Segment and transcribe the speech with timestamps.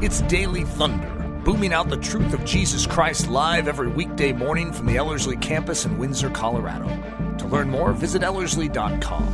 [0.00, 1.08] It's Daily Thunder,
[1.44, 5.86] booming out the truth of Jesus Christ live every weekday morning from the Ellerslie campus
[5.86, 6.86] in Windsor, Colorado.
[7.38, 9.26] To learn more, visit Ellerslie.com.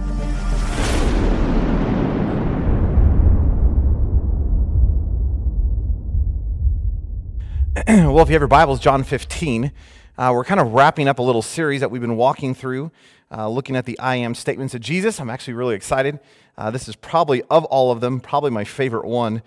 [7.86, 9.70] well, if you have your Bibles, John 15,
[10.16, 12.90] uh, we're kind of wrapping up a little series that we've been walking through,
[13.30, 15.20] uh, looking at the I am statements of Jesus.
[15.20, 16.20] I'm actually really excited.
[16.56, 19.42] Uh, this is probably, of all of them, probably my favorite one.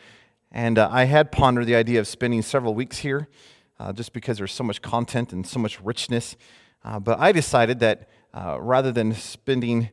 [0.52, 3.28] And uh, I had pondered the idea of spending several weeks here
[3.80, 6.36] uh, just because there's so much content and so much richness.
[6.84, 9.90] Uh, but I decided that rather than spending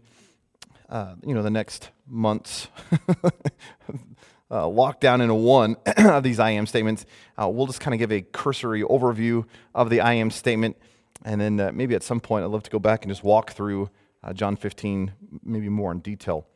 [1.22, 2.68] you know, the next months
[4.50, 7.06] uh, locked down into one of these I am statements.
[7.40, 10.76] Uh, we'll just kind of give a cursory overview of the I am statement.
[11.24, 13.52] And then uh, maybe at some point, I'd love to go back and just walk
[13.52, 13.90] through
[14.22, 15.12] uh, John 15,
[15.42, 16.46] maybe more in detail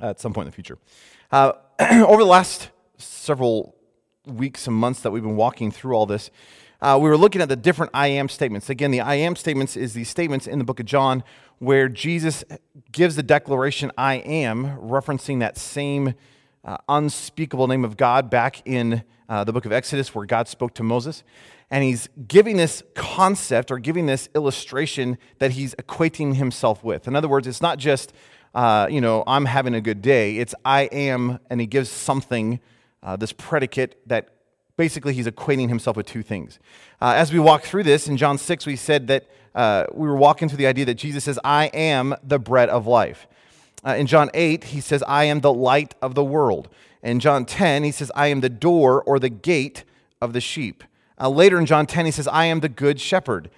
[0.00, 0.78] at some point in the future.
[1.30, 3.74] Uh, over the last several
[4.26, 6.30] weeks and months that we've been walking through all this,
[6.80, 8.70] uh, we were looking at the different I am statements.
[8.70, 11.24] Again, the I am statements is the statements in the book of John
[11.58, 12.44] where Jesus
[12.92, 16.14] gives the declaration I am, referencing that same
[16.64, 20.74] uh, unspeakable name of God back in uh, the book of Exodus where God spoke
[20.74, 21.24] to Moses.
[21.70, 27.06] And he's giving this concept or giving this illustration that he's equating himself with.
[27.06, 28.12] In other words, it's not just,
[28.54, 30.38] uh, you know, I'm having a good day.
[30.38, 32.60] It's I am, and he gives something,
[33.02, 34.28] uh, this predicate that
[34.76, 36.58] basically he's equating himself with two things.
[37.00, 40.16] Uh, as we walk through this in John 6, we said that uh, we were
[40.16, 43.26] walking through the idea that Jesus says, I am the bread of life.
[43.84, 46.68] Uh, in John 8, he says, I am the light of the world.
[47.02, 49.84] In John 10, he says, I am the door or the gate
[50.20, 50.84] of the sheep.
[51.20, 53.50] Uh, later in John 10, he says, I am the good shepherd.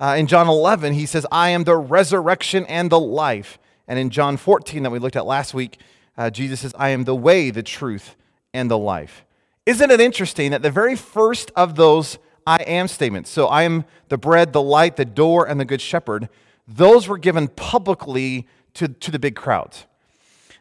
[0.00, 3.58] Uh, in John 11, he says, I am the resurrection and the life.
[3.86, 5.78] And in John 14, that we looked at last week,
[6.16, 8.16] uh, Jesus says, I am the way, the truth,
[8.54, 9.26] and the life.
[9.66, 13.84] Isn't it interesting that the very first of those I am statements, so I am
[14.08, 16.28] the bread, the light, the door, and the good shepherd,
[16.68, 19.86] those were given publicly to, to the big crowds.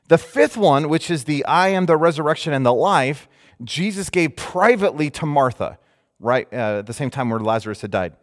[0.08, 3.28] The fifth one, which is the I am the resurrection and the life,
[3.64, 5.78] Jesus gave privately to Martha,
[6.20, 8.14] right uh, at the same time where Lazarus had died.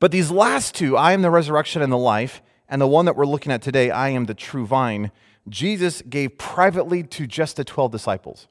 [0.00, 3.16] But these last two, I am the resurrection and the life, and the one that
[3.16, 5.10] we're looking at today, I am the true vine,
[5.48, 8.48] Jesus gave privately to just the 12 disciples.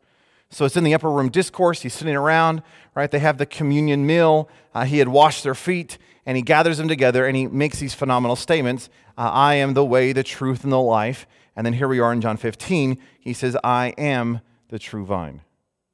[0.50, 1.81] So it's in the upper room discourse.
[1.81, 2.62] He's sitting around,
[2.94, 3.09] right?
[3.09, 4.50] They have the communion meal.
[4.76, 7.94] Uh, he had washed their feet, and he gathers them together and he makes these
[7.94, 11.28] phenomenal statements uh, I am the way, the truth, and the life.
[11.56, 12.98] And then here we are in John 15.
[13.20, 15.42] He says, I am the true vine.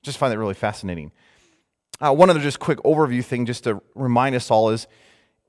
[0.03, 1.11] Just find that really fascinating.
[1.99, 4.87] Uh, one other just quick overview thing, just to remind us all, is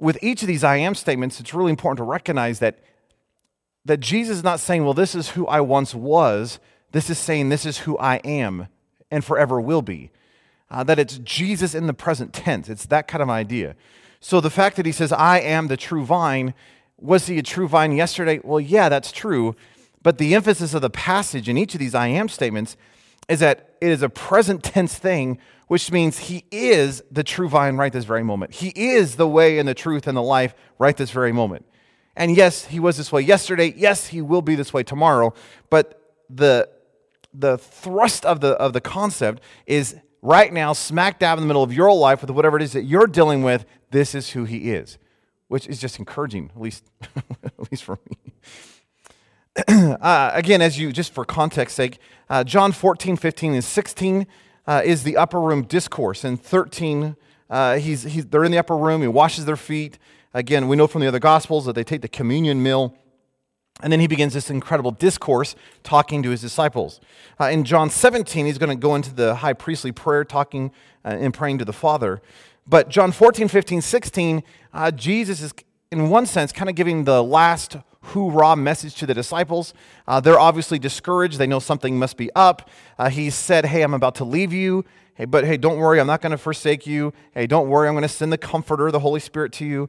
[0.01, 2.81] with each of these I am statements, it's really important to recognize that,
[3.85, 6.59] that Jesus is not saying, Well, this is who I once was.
[6.93, 8.69] This is saying, This is who I am
[9.11, 10.11] and forever will be.
[10.71, 12.69] Uh, that it's Jesus in the present tense.
[12.69, 13.75] It's that kind of idea.
[14.21, 16.55] So the fact that he says, I am the true vine,
[16.99, 18.41] was he a true vine yesterday?
[18.45, 19.57] Well, yeah, that's true.
[20.03, 22.77] But the emphasis of the passage in each of these I am statements
[23.29, 27.77] is that it is a present tense thing, which means he is the true vine
[27.77, 28.55] right this very moment.
[28.55, 31.67] He is the way and the truth and the life right this very moment.
[32.21, 33.75] And yes, he was this way yesterday.
[33.77, 35.35] Yes, he will be this way tomorrow.
[35.71, 36.69] But the,
[37.35, 41.65] the thrust of the, of the concept is right now, smack dab in the middle
[41.65, 44.71] of your life with whatever it is that you're dealing with, this is who he
[44.71, 44.99] is
[45.51, 46.85] which is just encouraging, at least,
[47.17, 48.33] at least for me.
[50.01, 51.99] uh, again, as you, just for context sake,
[52.29, 54.29] uh, John 14, 15, and 16
[54.69, 56.23] uh, is the upper room discourse.
[56.23, 57.17] And 13,
[57.51, 59.99] uh, he's, he's, they're in the upper room, he washes their feet.
[60.33, 62.95] Again, we know from the other gospels that they take the communion meal.
[63.83, 67.01] And then he begins this incredible discourse talking to his disciples.
[67.41, 70.71] Uh, in John 17, he's going to go into the high priestly prayer, talking
[71.05, 72.21] uh, and praying to the Father.
[72.67, 74.43] But John 14, 15, 16,
[74.73, 75.53] uh, Jesus is,
[75.91, 79.75] in one sense, kind of giving the last hoorah message to the disciples.
[80.07, 81.39] Uh, they're obviously discouraged.
[81.39, 82.69] They know something must be up.
[82.99, 84.85] Uh, he said, Hey, I'm about to leave you.
[85.15, 87.13] Hey, but hey, don't worry, I'm not going to forsake you.
[87.33, 89.89] Hey, don't worry, I'm going to send the Comforter, the Holy Spirit, to you.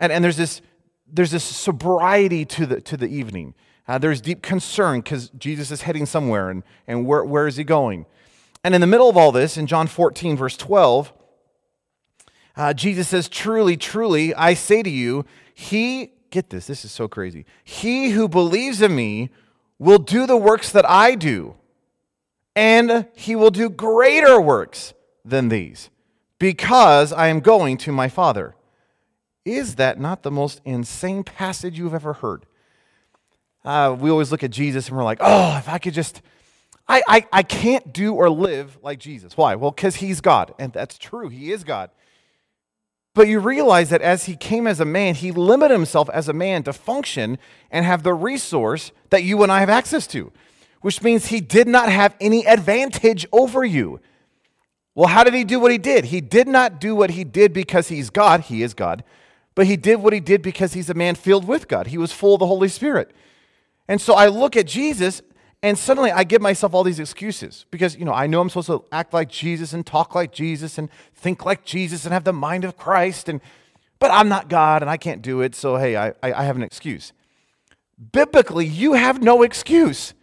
[0.00, 0.62] And, and there's, this,
[1.06, 3.54] there's this sobriety to the, to the evening.
[3.86, 7.64] Uh, there's deep concern because Jesus is heading somewhere, and, and where, where is he
[7.64, 8.06] going?
[8.64, 11.12] And in the middle of all this, in John 14, verse 12,
[12.56, 15.24] uh, Jesus says, Truly, truly, I say to you,
[15.54, 17.46] he, get this, this is so crazy.
[17.64, 19.30] He who believes in me
[19.78, 21.56] will do the works that I do,
[22.54, 24.92] and he will do greater works
[25.24, 25.90] than these,
[26.38, 28.54] because I am going to my Father.
[29.44, 32.46] Is that not the most insane passage you've ever heard?
[33.64, 36.22] Uh, we always look at Jesus and we're like, oh, if I could just,
[36.88, 39.36] I, I, I can't do or live like Jesus.
[39.36, 39.54] Why?
[39.54, 40.54] Well, because he's God.
[40.58, 41.90] And that's true, he is God.
[43.14, 46.32] But you realize that as he came as a man, he limited himself as a
[46.32, 47.38] man to function
[47.70, 50.32] and have the resource that you and I have access to,
[50.80, 54.00] which means he did not have any advantage over you.
[54.94, 56.06] Well, how did he do what he did?
[56.06, 59.02] He did not do what he did because he's God, he is God,
[59.54, 61.88] but he did what he did because he's a man filled with God.
[61.88, 63.10] He was full of the Holy Spirit.
[63.88, 65.22] And so I look at Jesus
[65.62, 68.68] and suddenly I give myself all these excuses because, you know, I know I'm supposed
[68.68, 72.32] to act like Jesus and talk like Jesus and think like Jesus and have the
[72.32, 73.28] mind of Christ.
[73.28, 73.40] And,
[73.98, 75.54] but I'm not God and I can't do it.
[75.54, 77.12] So, hey, I, I have an excuse.
[78.12, 80.14] Biblically, you have no excuse.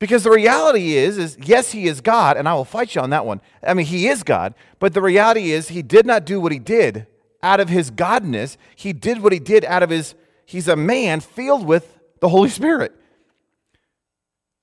[0.00, 3.10] Because the reality is, is yes, he is God, and I will fight you on
[3.10, 3.40] that one.
[3.66, 6.58] I mean, he is God, but the reality is he did not do what he
[6.58, 7.06] did
[7.44, 8.56] out of his godness.
[8.74, 10.14] He did what he did out of his,
[10.46, 12.92] he's a man filled with the Holy Spirit.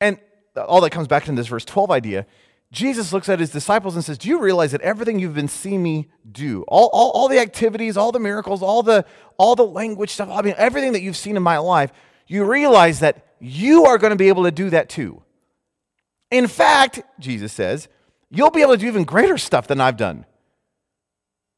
[0.01, 0.17] And
[0.55, 2.25] all that comes back to this verse 12 idea.
[2.71, 5.83] Jesus looks at his disciples and says, Do you realize that everything you've been seeing
[5.83, 9.05] me do, all, all, all the activities, all the miracles, all the,
[9.37, 11.91] all the language stuff, I mean, everything that you've seen in my life,
[12.27, 15.21] you realize that you are going to be able to do that too.
[16.31, 17.89] In fact, Jesus says,
[18.29, 20.25] you'll be able to do even greater stuff than I've done.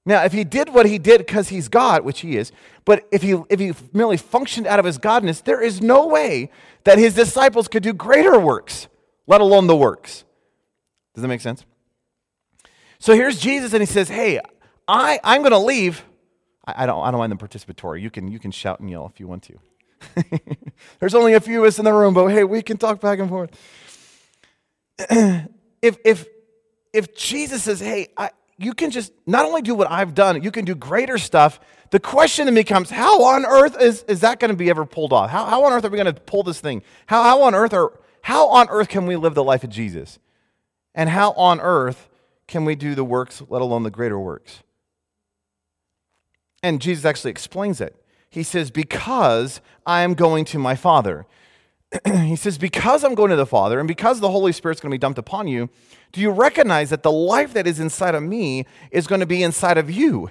[0.05, 2.51] Now, if he did what he did because he's God, which he is,
[2.83, 6.49] but if he, if he merely functioned out of his godness, there is no way
[6.83, 8.87] that his disciples could do greater works,
[9.27, 10.25] let alone the works.
[11.13, 11.65] Does that make sense?
[12.99, 14.41] So here's Jesus, and he says, Hey,
[14.87, 16.03] I, I'm going to leave.
[16.65, 18.01] I, I, don't, I don't mind the participatory.
[18.01, 20.39] You can, you can shout and yell if you want to.
[20.99, 23.19] There's only a few of us in the room, but hey, we can talk back
[23.19, 23.51] and forth.
[24.99, 26.25] if, if,
[26.91, 30.51] if Jesus says, Hey, I, you can just not only do what I've done, you
[30.51, 31.59] can do greater stuff.
[31.89, 35.13] The question then becomes, how on earth is, is that going to be ever pulled
[35.13, 35.29] off?
[35.29, 36.83] How, how on earth are we going to pull this thing?
[37.07, 37.91] How, how on earth are
[38.23, 40.17] how on earth can we live the life of Jesus?
[40.95, 42.07] And how on earth
[42.47, 44.63] can we do the works, let alone the greater works?
[46.63, 48.01] And Jesus actually explains it.
[48.29, 51.25] He says, Because I am going to my Father.
[52.05, 54.95] he says, Because I'm going to the Father, and because the Holy Spirit's going to
[54.95, 55.69] be dumped upon you,
[56.11, 59.43] do you recognize that the life that is inside of me is going to be
[59.43, 60.29] inside of you?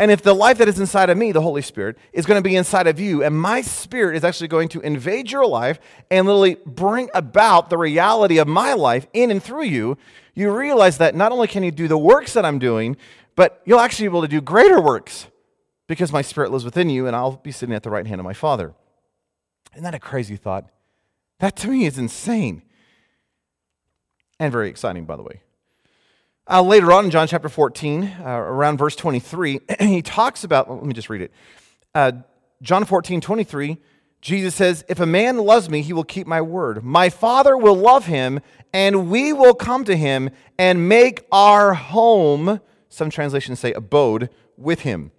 [0.00, 2.48] And if the life that is inside of me, the Holy Spirit, is going to
[2.48, 6.26] be inside of you, and my spirit is actually going to invade your life and
[6.26, 9.98] literally bring about the reality of my life in and through you,
[10.34, 12.96] you realize that not only can you do the works that I'm doing,
[13.34, 15.26] but you'll actually be able to do greater works
[15.88, 18.24] because my spirit lives within you and I'll be sitting at the right hand of
[18.24, 18.74] my Father.
[19.72, 20.66] Isn't that a crazy thought?
[21.40, 22.62] That to me is insane.
[24.40, 25.42] And very exciting, by the way.
[26.50, 30.84] Uh, later on in John chapter 14, uh, around verse 23, he talks about, let
[30.84, 31.32] me just read it.
[31.94, 32.12] Uh,
[32.62, 33.78] John 14, 23,
[34.20, 36.82] Jesus says, If a man loves me, he will keep my word.
[36.82, 38.40] My Father will love him,
[38.72, 44.80] and we will come to him and make our home, some translations say abode, with
[44.80, 45.12] him.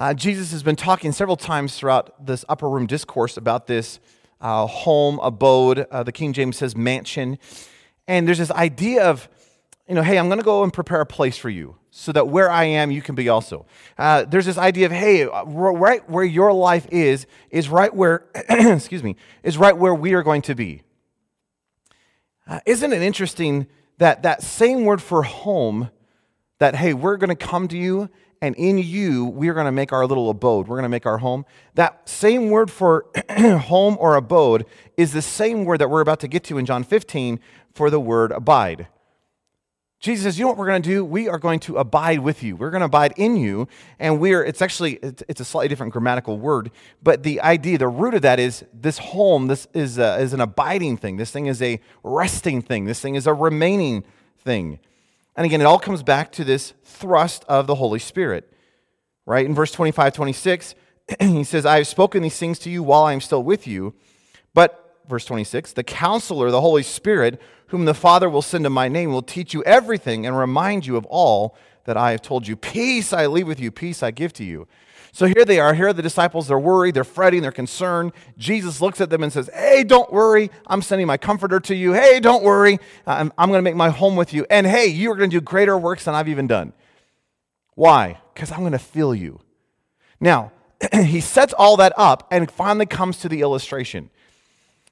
[0.00, 4.00] Uh, Jesus has been talking several times throughout this upper room discourse about this
[4.40, 5.80] uh, home, abode.
[5.90, 7.38] Uh, the King James says mansion.
[8.08, 9.28] And there's this idea of,
[9.86, 12.28] you know, hey, I'm going to go and prepare a place for you so that
[12.28, 13.66] where I am, you can be also.
[13.98, 19.02] Uh, there's this idea of, hey, right where your life is, is right where, excuse
[19.02, 20.80] me, is right where we are going to be.
[22.46, 23.66] Uh, isn't it interesting
[23.98, 25.90] that that same word for home,
[26.58, 28.08] that, hey, we're going to come to you
[28.40, 30.68] and in you we are going to make our little abode.
[30.68, 31.44] We're going to make our home.
[31.74, 34.66] That same word for home or abode
[34.96, 37.40] is the same word that we're about to get to in John 15
[37.72, 38.88] for the word abide.
[40.00, 41.04] Jesus says, you know what we're going to do?
[41.04, 42.56] We are going to abide with you.
[42.56, 43.68] We're going to abide in you.
[43.98, 46.70] And we're, it's actually, it's a slightly different grammatical word,
[47.02, 50.40] but the idea, the root of that is this home, this is, a, is an
[50.40, 51.18] abiding thing.
[51.18, 52.86] This thing is a resting thing.
[52.86, 54.04] This thing is a remaining
[54.38, 54.78] thing.
[55.36, 58.52] And again, it all comes back to this thrust of the Holy Spirit,
[59.26, 59.46] right?
[59.46, 60.74] In verse 25, 26,
[61.20, 63.94] he says, I have spoken these things to you while I am still with you.
[64.54, 68.88] But, verse 26, the counselor, the Holy Spirit, whom the Father will send in my
[68.88, 72.56] name, will teach you everything and remind you of all that I have told you.
[72.56, 74.66] Peace I leave with you, peace I give to you.
[75.12, 75.74] So here they are.
[75.74, 76.48] Here are the disciples.
[76.48, 78.12] They're worried, they're fretting, they're concerned.
[78.38, 80.50] Jesus looks at them and says, Hey, don't worry.
[80.66, 81.92] I'm sending my comforter to you.
[81.92, 82.78] Hey, don't worry.
[83.06, 84.46] I'm, I'm going to make my home with you.
[84.50, 86.72] And hey, you are going to do greater works than I've even done.
[87.74, 88.20] Why?
[88.34, 89.40] Because I'm going to fill you.
[90.20, 90.52] Now,
[90.92, 94.10] he sets all that up and finally comes to the illustration.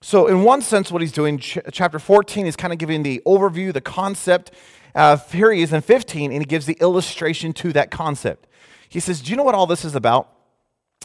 [0.00, 3.20] So, in one sense, what he's doing, ch- chapter 14 is kind of giving the
[3.26, 4.52] overview, the concept.
[4.94, 8.46] Uh, here he is in 15, and he gives the illustration to that concept.
[8.88, 10.28] He says, Do you know what all this is about?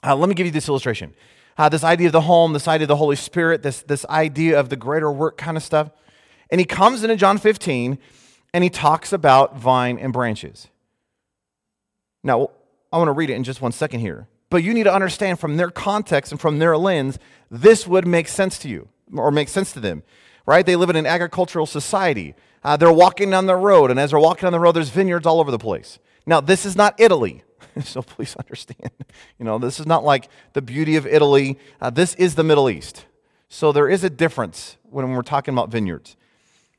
[0.05, 1.13] Uh, let me give you this illustration.
[1.57, 4.59] uh, this idea of the home, this idea of the Holy Spirit, this, this idea
[4.59, 5.89] of the greater work kind of stuff.
[6.49, 7.97] And he comes into John 15
[8.53, 10.67] and he talks about vine and branches.
[12.23, 12.49] Now,
[12.91, 14.27] I want to read it in just one second here.
[14.49, 17.17] But you need to understand from their context and from their lens,
[17.49, 20.03] this would make sense to you or make sense to them,
[20.45, 20.63] right?
[20.63, 22.35] They live in an agricultural society.
[22.63, 25.25] Uh, they're walking down the road, and as they're walking down the road, there's vineyards
[25.25, 25.97] all over the place.
[26.27, 27.43] Now, this is not Italy.
[27.83, 28.91] so please understand.
[29.39, 31.57] You know, this is not like the beauty of Italy.
[31.81, 33.05] Uh, this is the Middle East.
[33.49, 36.15] So there is a difference when we're talking about vineyards,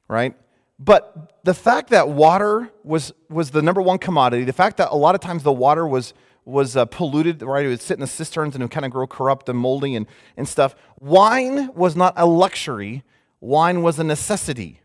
[0.08, 0.34] right?
[0.78, 4.96] But the fact that water was, was the number one commodity, the fact that a
[4.96, 7.64] lot of times the water was, was uh, polluted, right?
[7.64, 9.94] It would sit in the cisterns and it would kind of grow corrupt and moldy
[9.94, 10.74] and, and stuff.
[10.98, 13.04] Wine was not a luxury,
[13.40, 14.80] wine was a necessity.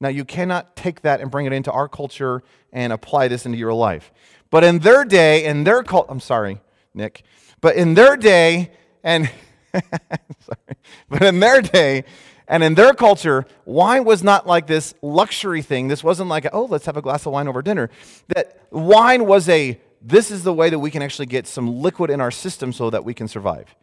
[0.00, 2.42] Now, you cannot take that and bring it into our culture
[2.72, 4.12] and apply this into your life.
[4.50, 6.60] But in their day, in their cult, I'm sorry,
[6.94, 7.22] Nick,
[7.60, 8.70] but in their day,
[9.02, 9.30] and
[9.72, 10.76] sorry,
[11.08, 12.04] but in their day,
[12.48, 15.88] and in their culture, wine was not like this luxury thing.
[15.88, 17.90] This wasn't like, oh, let's have a glass of wine over dinner.
[18.28, 22.10] That wine was a, this is the way that we can actually get some liquid
[22.10, 23.74] in our system so that we can survive.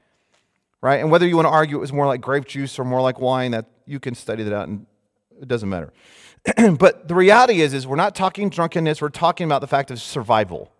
[0.81, 0.99] Right?
[0.99, 3.19] And whether you want to argue it was more like grape juice or more like
[3.19, 4.87] wine, that you can study that out and
[5.39, 5.93] it doesn't matter.
[6.77, 9.99] but the reality is, is we're not talking drunkenness, we're talking about the fact of
[9.99, 10.71] survival,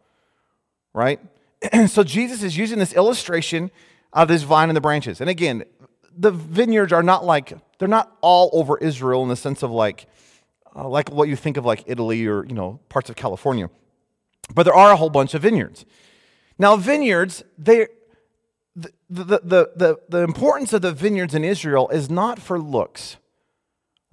[0.93, 1.19] right?
[1.87, 3.71] so Jesus is using this illustration
[4.13, 5.21] of this vine and the branches.
[5.21, 5.63] And again,
[6.15, 10.07] the vineyards are not like, they're not all over Israel in the sense of like,
[10.75, 13.69] uh, like what you think of like Italy or, you know, parts of California.
[14.53, 15.85] But there are a whole bunch of vineyards.
[16.59, 17.87] Now, vineyards, they,
[18.75, 23.17] the, the, the, the, the importance of the vineyards in Israel is not for looks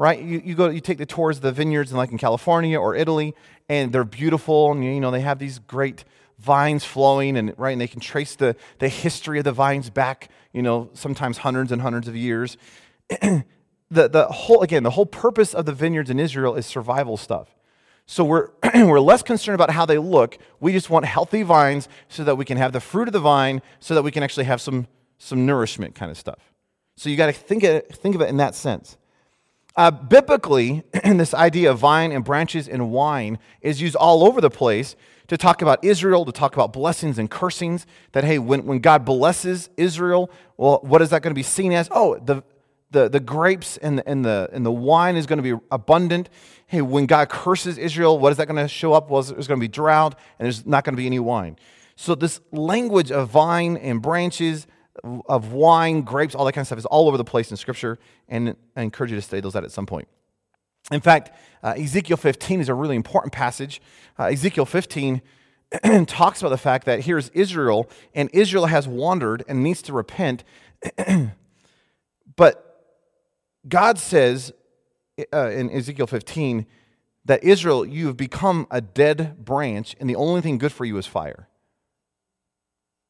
[0.02, 0.20] right?
[0.20, 2.96] You, you go, you take the tours of the vineyards in like in California or
[2.96, 3.36] Italy,
[3.68, 6.04] and they're beautiful, and you know they have these great
[6.40, 10.28] vines flowing, and right, and they can trace the the history of the vines back,
[10.52, 12.56] you know, sometimes hundreds and hundreds of years.
[13.08, 13.44] the
[13.90, 17.54] the whole again, the whole purpose of the vineyards in Israel is survival stuff.
[18.06, 20.36] So we're, we're less concerned about how they look.
[20.58, 23.62] We just want healthy vines so that we can have the fruit of the vine,
[23.78, 26.52] so that we can actually have some, some nourishment kind of stuff.
[26.96, 28.98] So you got to think, of, think of it in that sense.
[29.74, 34.50] Uh, biblically, this idea of vine and branches and wine is used all over the
[34.50, 34.96] place
[35.28, 37.86] to talk about Israel, to talk about blessings and cursings.
[38.12, 41.72] That, hey, when, when God blesses Israel, well, what is that going to be seen
[41.72, 41.88] as?
[41.90, 42.42] Oh, the,
[42.90, 46.28] the, the grapes and the, and, the, and the wine is going to be abundant.
[46.66, 49.10] Hey, when God curses Israel, what is that going to show up?
[49.10, 51.56] Well, there's going to be drought and there's not going to be any wine.
[51.96, 54.66] So, this language of vine and branches,
[55.04, 57.98] of wine, grapes, all that kind of stuff is all over the place in Scripture,
[58.28, 60.08] and I encourage you to study those out at some point.
[60.90, 61.30] In fact,
[61.62, 63.80] uh, Ezekiel 15 is a really important passage.
[64.18, 65.22] Uh, Ezekiel 15
[66.06, 70.44] talks about the fact that here's Israel, and Israel has wandered and needs to repent.
[72.36, 72.72] but
[73.66, 74.52] God says
[75.32, 76.66] uh, in Ezekiel 15
[77.24, 80.98] that Israel, you have become a dead branch, and the only thing good for you
[80.98, 81.48] is fire.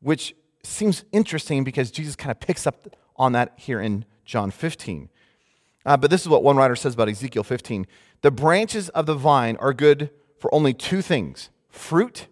[0.00, 5.08] Which seems interesting because Jesus kind of picks up on that here in John 15.
[5.84, 7.86] Uh, but this is what one writer says about Ezekiel 15.
[8.20, 12.26] The branches of the vine are good for only two things fruit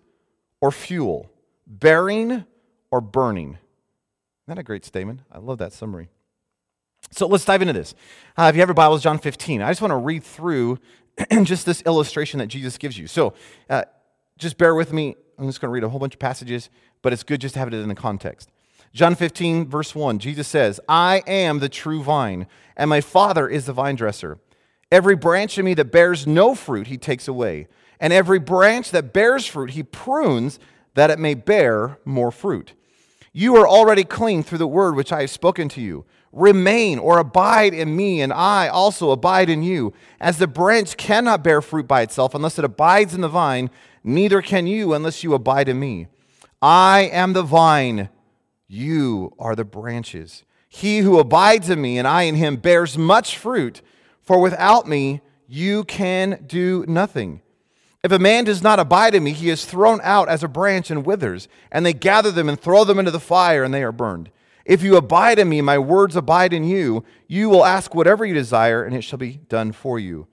[0.60, 1.30] or fuel,
[1.66, 2.44] bearing
[2.90, 3.50] or burning.
[3.50, 5.20] Isn't that a great statement?
[5.32, 6.08] I love that summary.
[7.12, 7.94] So let's dive into this.
[8.36, 10.78] Uh, if you have your Bibles, John 15, I just want to read through
[11.42, 13.06] just this illustration that Jesus gives you.
[13.06, 13.34] So
[13.68, 13.84] uh,
[14.38, 15.16] just bear with me.
[15.40, 16.70] I'm just going to read a whole bunch of passages
[17.02, 18.50] but it's good just to have it in the context.
[18.92, 23.66] John 15, verse 1, Jesus says, I am the true vine, and my Father is
[23.66, 24.38] the vine dresser.
[24.90, 27.68] Every branch in me that bears no fruit, he takes away.
[28.00, 30.58] And every branch that bears fruit, he prunes
[30.94, 32.72] that it may bear more fruit.
[33.32, 36.04] You are already clean through the word which I have spoken to you.
[36.32, 39.92] Remain or abide in me, and I also abide in you.
[40.20, 43.70] As the branch cannot bear fruit by itself unless it abides in the vine,
[44.02, 46.08] neither can you unless you abide in me.
[46.62, 48.08] I am the vine,
[48.68, 50.44] you are the branches.
[50.68, 53.82] He who abides in me and I in him bears much fruit,
[54.22, 57.42] for without me you can do nothing.
[58.02, 60.90] If a man does not abide in me, he is thrown out as a branch
[60.90, 63.92] and withers, and they gather them and throw them into the fire, and they are
[63.92, 64.30] burned.
[64.64, 68.32] If you abide in me, my words abide in you, you will ask whatever you
[68.32, 70.28] desire, and it shall be done for you.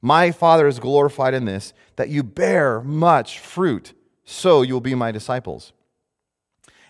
[0.00, 4.94] My Father is glorified in this, that you bear much fruit so you will be
[4.94, 5.72] my disciples.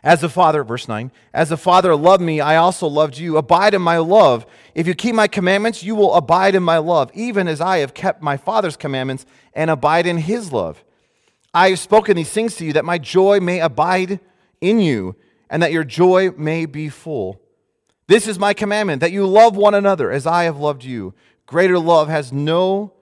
[0.02, 3.36] As the Father, verse 9, as the Father loved me, I also loved you.
[3.36, 4.46] Abide in my love.
[4.74, 7.94] If you keep my commandments, you will abide in my love, even as I have
[7.94, 10.84] kept my Father's commandments and abide in his love.
[11.52, 14.20] I have spoken these things to you that my joy may abide
[14.60, 15.16] in you
[15.50, 17.40] and that your joy may be full.
[18.06, 21.14] This is my commandment that you love one another as I have loved you.
[21.46, 22.92] Greater love has no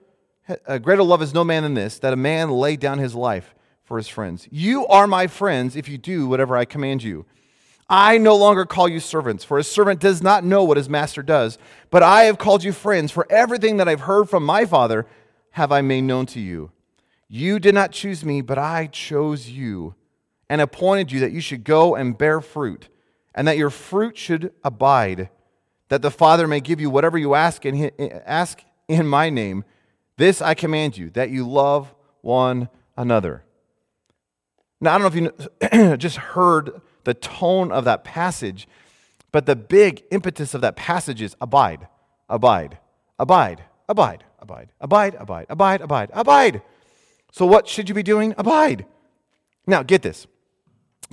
[0.65, 3.53] uh, greater love is no man than this that a man lay down his life
[3.83, 4.47] for his friends.
[4.51, 7.25] You are my friends if you do whatever I command you.
[7.89, 11.23] I no longer call you servants, for a servant does not know what his master
[11.23, 11.57] does,
[11.89, 15.05] but I have called you friends, for everything that I've heard from my Father
[15.51, 16.71] have I made known to you.
[17.29, 19.95] You did not choose me, but I chose you
[20.49, 22.89] and appointed you that you should go and bear fruit,
[23.33, 25.29] and that your fruit should abide,
[25.87, 27.91] that the Father may give you whatever you ask in,
[28.25, 29.63] ask in my name.
[30.17, 33.43] This I command you, that you love one another.
[34.81, 35.29] Now, I don't know
[35.69, 38.67] if you just heard the tone of that passage,
[39.31, 41.87] but the big impetus of that passage is abide,
[42.29, 42.79] abide,
[43.17, 46.61] abide, abide, abide, abide, abide, abide, abide, abide.
[47.31, 48.33] So, what should you be doing?
[48.37, 48.85] Abide.
[49.65, 50.27] Now, get this.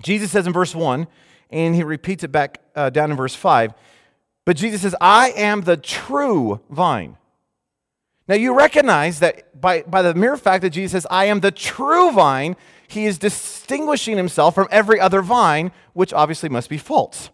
[0.02, 1.06] Jesus says in verse 1,
[1.50, 3.74] and he repeats it back uh, down in verse 5,
[4.44, 7.16] but Jesus says, I am the true vine.
[8.26, 11.50] Now, you recognize that by, by the mere fact that Jesus says, I am the
[11.50, 12.56] true vine,
[12.88, 17.30] he is distinguishing himself from every other vine, which obviously must be false.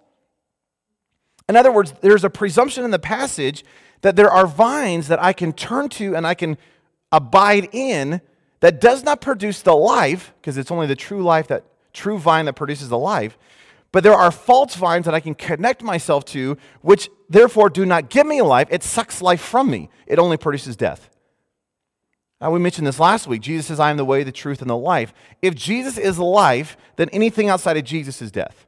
[1.48, 3.64] In other words, there's a presumption in the passage
[4.02, 6.56] that there are vines that I can turn to and I can
[7.12, 8.20] abide in
[8.60, 12.44] that does not produce the life, because it's only the true life that true vine
[12.44, 13.36] that produces the life.
[13.92, 18.08] But there are false vines that I can connect myself to, which therefore do not
[18.08, 18.68] give me life.
[18.70, 19.88] It sucks life from me.
[20.06, 21.10] It only produces death.
[22.40, 23.42] Now, we mentioned this last week.
[23.42, 25.12] Jesus says, I am the way, the truth, and the life.
[25.42, 28.66] If Jesus is life, then anything outside of Jesus is death.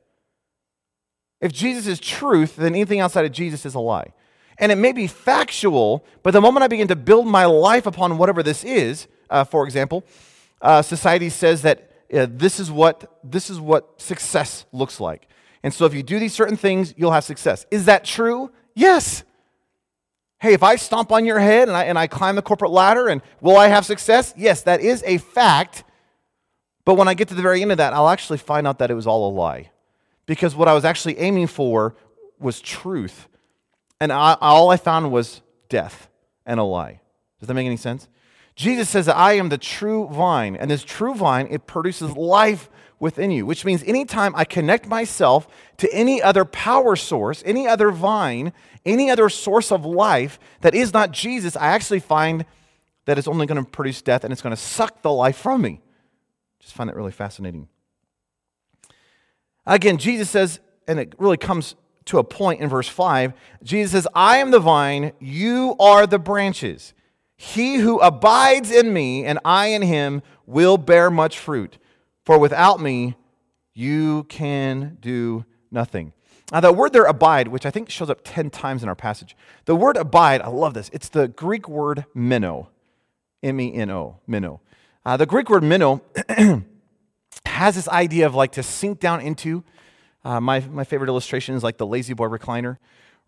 [1.40, 4.12] If Jesus is truth, then anything outside of Jesus is a lie.
[4.58, 8.18] And it may be factual, but the moment I begin to build my life upon
[8.18, 10.04] whatever this is, uh, for example,
[10.60, 15.28] uh, society says that uh, this, is what, this is what success looks like.
[15.62, 17.66] And so if you do these certain things, you'll have success.
[17.70, 18.50] Is that true?
[18.74, 19.24] Yes.
[20.40, 23.08] Hey, if I stomp on your head and I, and I climb the corporate ladder,
[23.08, 24.34] and will I have success?
[24.36, 25.84] Yes, that is a fact.
[26.84, 28.90] But when I get to the very end of that, I'll actually find out that
[28.90, 29.70] it was all a lie.
[30.26, 31.94] Because what I was actually aiming for
[32.40, 33.28] was truth.
[34.00, 36.08] And I, all I found was death
[36.44, 37.00] and a lie.
[37.38, 38.08] Does that make any sense?
[38.54, 43.30] Jesus says I am the true vine, and this true vine, it produces life within
[43.30, 48.52] you, which means anytime I connect myself to any other power source, any other vine,
[48.86, 52.44] any other source of life that is not Jesus, I actually find
[53.06, 55.62] that it's only going to produce death and it's going to suck the life from
[55.62, 55.80] me.
[56.60, 57.66] Just find that really fascinating.
[59.66, 64.08] Again, Jesus says, and it really comes to a point in verse 5 Jesus says,
[64.14, 66.94] I am the vine, you are the branches.
[67.42, 71.76] He who abides in me and I in him will bear much fruit,
[72.24, 73.16] for without me
[73.74, 76.12] you can do nothing.
[76.52, 79.36] Now, the word there, abide, which I think shows up 10 times in our passage,
[79.64, 80.88] the word abide, I love this.
[80.92, 82.68] It's the Greek word meno,
[83.42, 84.60] M E N O, meno.
[85.04, 86.00] Uh, the Greek word meno
[87.44, 89.64] has this idea of like to sink down into.
[90.24, 92.78] Uh, my, my favorite illustration is like the La-Z-Boy recliner,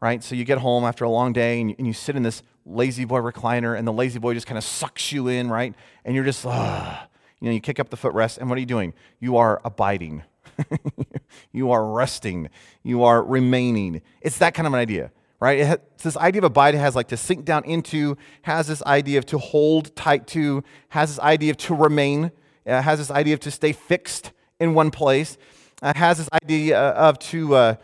[0.00, 0.22] right?
[0.22, 2.42] So you get home after a long day and you, and you sit in this
[2.66, 5.74] La-Z-Boy recliner, and the La-Z-Boy just kind of sucks you in, right?
[6.04, 7.08] And you're just, ah.
[7.40, 8.94] You know, you kick up the footrest, and what are you doing?
[9.20, 10.22] You are abiding.
[11.52, 12.48] you are resting.
[12.82, 14.00] You are remaining.
[14.22, 15.60] It's that kind of an idea, right?
[15.60, 19.26] Has, this idea of abide has like to sink down into, has this idea of
[19.26, 22.32] to hold tight to, has this idea of to remain,
[22.66, 25.36] uh, has this idea of to stay fixed in one place,
[25.82, 27.74] uh, has this idea of to, uh,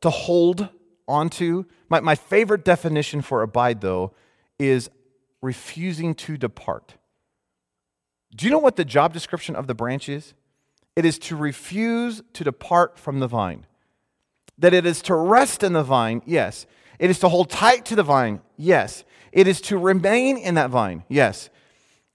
[0.00, 0.70] to hold
[1.12, 1.64] onto.
[1.88, 4.12] My, my favorite definition for abide, though,
[4.58, 4.90] is
[5.42, 6.94] refusing to depart.
[8.34, 10.34] Do you know what the job description of the branch is?
[10.96, 13.66] It is to refuse to depart from the vine.
[14.58, 16.66] That it is to rest in the vine, yes.
[16.98, 19.04] It is to hold tight to the vine, yes.
[19.32, 21.50] It is to remain in that vine, yes.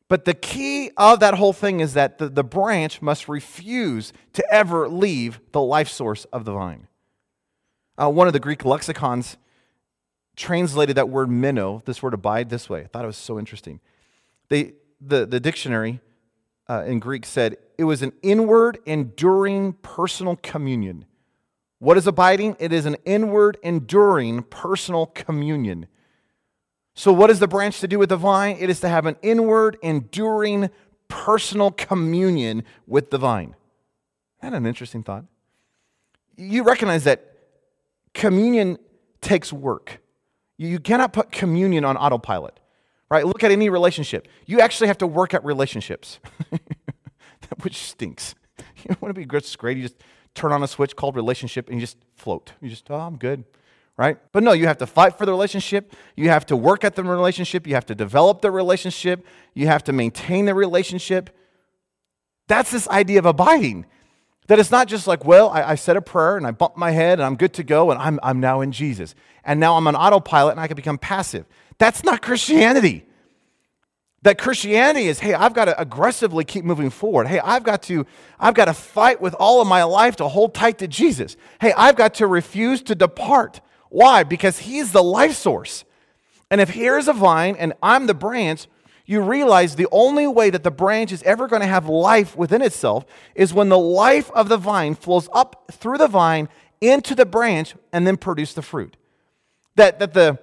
[0.07, 4.53] But the key of that whole thing is that the, the branch must refuse to
[4.53, 6.86] ever leave the life source of the vine.
[7.99, 9.37] Uh, one of the Greek lexicons
[10.35, 12.81] translated that word meno, this word abide, this way.
[12.81, 13.79] I thought it was so interesting.
[14.49, 15.99] They, the, the dictionary
[16.69, 21.05] uh, in Greek said it was an inward, enduring personal communion.
[21.79, 22.55] What is abiding?
[22.59, 25.87] It is an inward, enduring personal communion.
[26.95, 28.57] So, what is the branch to do with the vine?
[28.59, 30.71] It is to have an inward, enduring
[31.07, 33.55] personal communion with the vine.
[34.41, 35.25] Isn't that an interesting thought?
[36.35, 37.36] You recognize that
[38.17, 38.77] communion
[39.21, 40.01] takes work.
[40.57, 42.59] You cannot put communion on autopilot,
[43.11, 43.25] right?
[43.25, 44.27] Look at any relationship.
[44.47, 46.19] You actually have to work at relationships,
[47.61, 48.35] which stinks.
[48.87, 49.77] You want to be great?
[49.77, 50.01] You just
[50.33, 52.53] turn on a switch called relationship and you just float.
[52.61, 53.43] You just, oh, I'm good,
[53.97, 54.17] right?
[54.31, 55.93] But no, you have to fight for the relationship.
[56.15, 57.67] You have to work at the relationship.
[57.67, 59.25] You have to develop the relationship.
[59.53, 61.35] You have to maintain the relationship.
[62.47, 63.85] That's this idea of abiding.
[64.47, 66.91] That it's not just like, well, I, I, said a prayer and I bumped my
[66.91, 69.13] head and I'm good to go and I'm, I'm now in Jesus.
[69.43, 71.45] And now I'm on autopilot and I can become passive.
[71.77, 73.05] That's not Christianity.
[74.23, 77.27] That Christianity is, hey, I've got to aggressively keep moving forward.
[77.27, 78.05] Hey, I've got to,
[78.39, 81.37] I've got to fight with all of my life to hold tight to Jesus.
[81.61, 83.61] Hey, I've got to refuse to depart.
[83.89, 84.23] Why?
[84.23, 85.83] Because He's the life source.
[86.49, 88.67] And if here's a vine and I'm the branch,
[89.07, 92.61] you realize the only way that the branch is ever going to have life within
[92.61, 96.49] itself is when the life of the vine flows up through the vine
[96.81, 98.97] into the branch and then produce the fruit.
[99.75, 100.37] That, that, the,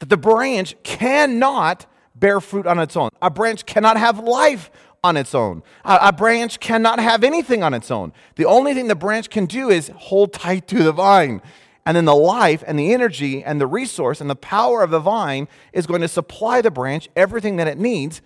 [0.00, 1.86] that the branch cannot
[2.16, 3.10] bear fruit on its own.
[3.22, 4.72] A branch cannot have life
[5.04, 5.62] on its own.
[5.84, 8.12] A, a, branch cannot have anything on its own.
[8.34, 11.40] The only thing the branch can do is hold tight to the vine.
[11.88, 14.98] And then the life and the energy and the resource and the power of the
[14.98, 18.20] vine is going to supply the branch everything that it needs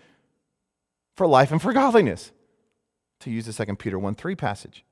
[1.14, 2.32] for life and for godliness,
[3.20, 4.84] to use the 2 Peter 1 3 passage.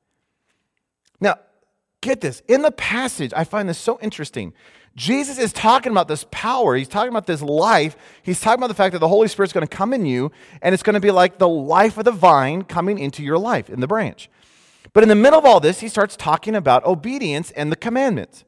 [1.19, 1.41] Now,
[2.01, 2.45] get this.
[2.47, 4.53] In the passage, I find this so interesting.
[4.95, 6.77] Jesus is talking about this power.
[6.77, 7.97] He's talking about this life.
[8.23, 10.31] He's talking about the fact that the Holy Spirit's going to come in you,
[10.63, 13.69] and it's going to be like the life of the vine coming into your life
[13.69, 14.31] in the branch.
[14.93, 18.45] But in the middle of all this, he starts talking about obedience and the commandments.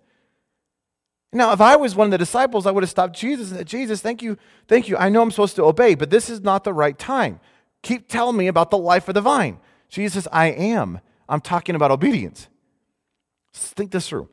[1.33, 3.67] Now, if I was one of the disciples, I would have stopped Jesus and said,
[3.67, 4.37] Jesus, thank you,
[4.69, 4.97] thank you.
[4.99, 7.41] I know I'm supposed to obey, but this is not the right time.
[7.83, 9.59] Keep telling me about the life of the vine.
[9.89, 11.01] Jesus, I am.
[11.29, 12.49] I'm talking about obedience.
[13.55, 14.29] think this through.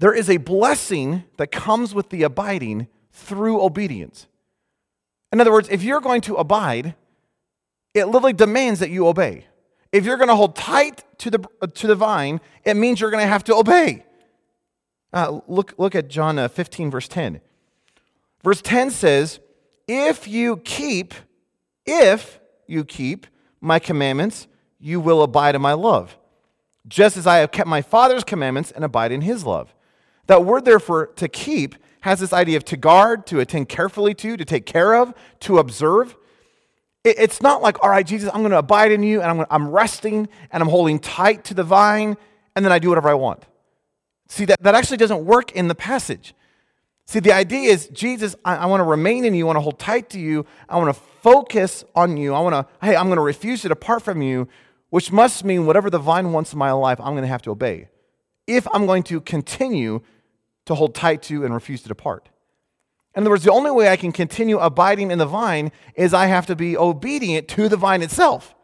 [0.00, 4.26] There is a blessing that comes with the abiding through obedience.
[5.32, 6.94] In other words, if you're going to abide,
[7.94, 9.46] it literally demands that you obey.
[9.92, 11.38] If you're going to hold tight to the,
[11.74, 14.04] to the vine, it means you're going to have to obey.
[15.12, 17.40] Uh, look, look at John uh, 15, verse 10.
[18.42, 19.40] Verse 10 says,
[19.86, 21.14] If you keep,
[21.86, 23.26] if you keep
[23.60, 24.46] my commandments,
[24.78, 26.16] you will abide in my love,
[26.86, 29.74] just as I have kept my Father's commandments and abide in his love.
[30.26, 34.36] That word, therefore, to keep has this idea of to guard, to attend carefully to,
[34.36, 36.16] to take care of, to observe.
[37.04, 39.68] It's not like, all right, Jesus, I'm going to abide in you and I'm, I'm
[39.68, 42.16] resting and I'm holding tight to the vine
[42.54, 43.44] and then I do whatever I want.
[44.28, 46.34] See, that, that actually doesn't work in the passage.
[47.06, 49.44] See, the idea is, Jesus, I, I want to remain in you.
[49.44, 50.44] I want to hold tight to you.
[50.68, 52.34] I want to focus on you.
[52.34, 54.46] I want to, hey, I'm going to refuse to depart from you,
[54.90, 57.50] which must mean whatever the vine wants in my life, I'm going to have to
[57.50, 57.88] obey.
[58.46, 60.02] If I'm going to continue
[60.66, 62.28] to hold tight to and refuse to depart.
[63.16, 66.26] In other words, the only way I can continue abiding in the vine is I
[66.26, 68.54] have to be obedient to the vine itself.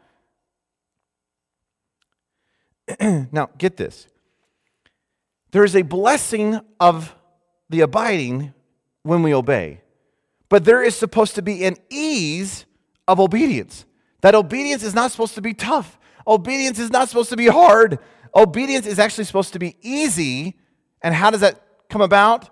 [3.01, 4.07] now, get this.
[5.55, 7.15] There is a blessing of
[7.69, 8.53] the abiding
[9.03, 9.79] when we obey,
[10.49, 12.65] but there is supposed to be an ease
[13.07, 13.85] of obedience.
[14.19, 17.99] That obedience is not supposed to be tough, obedience is not supposed to be hard.
[18.35, 20.59] Obedience is actually supposed to be easy.
[21.01, 22.49] And how does that come about?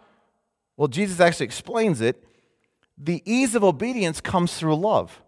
[0.77, 2.23] Well, Jesus actually explains it.
[2.97, 5.21] The ease of obedience comes through love.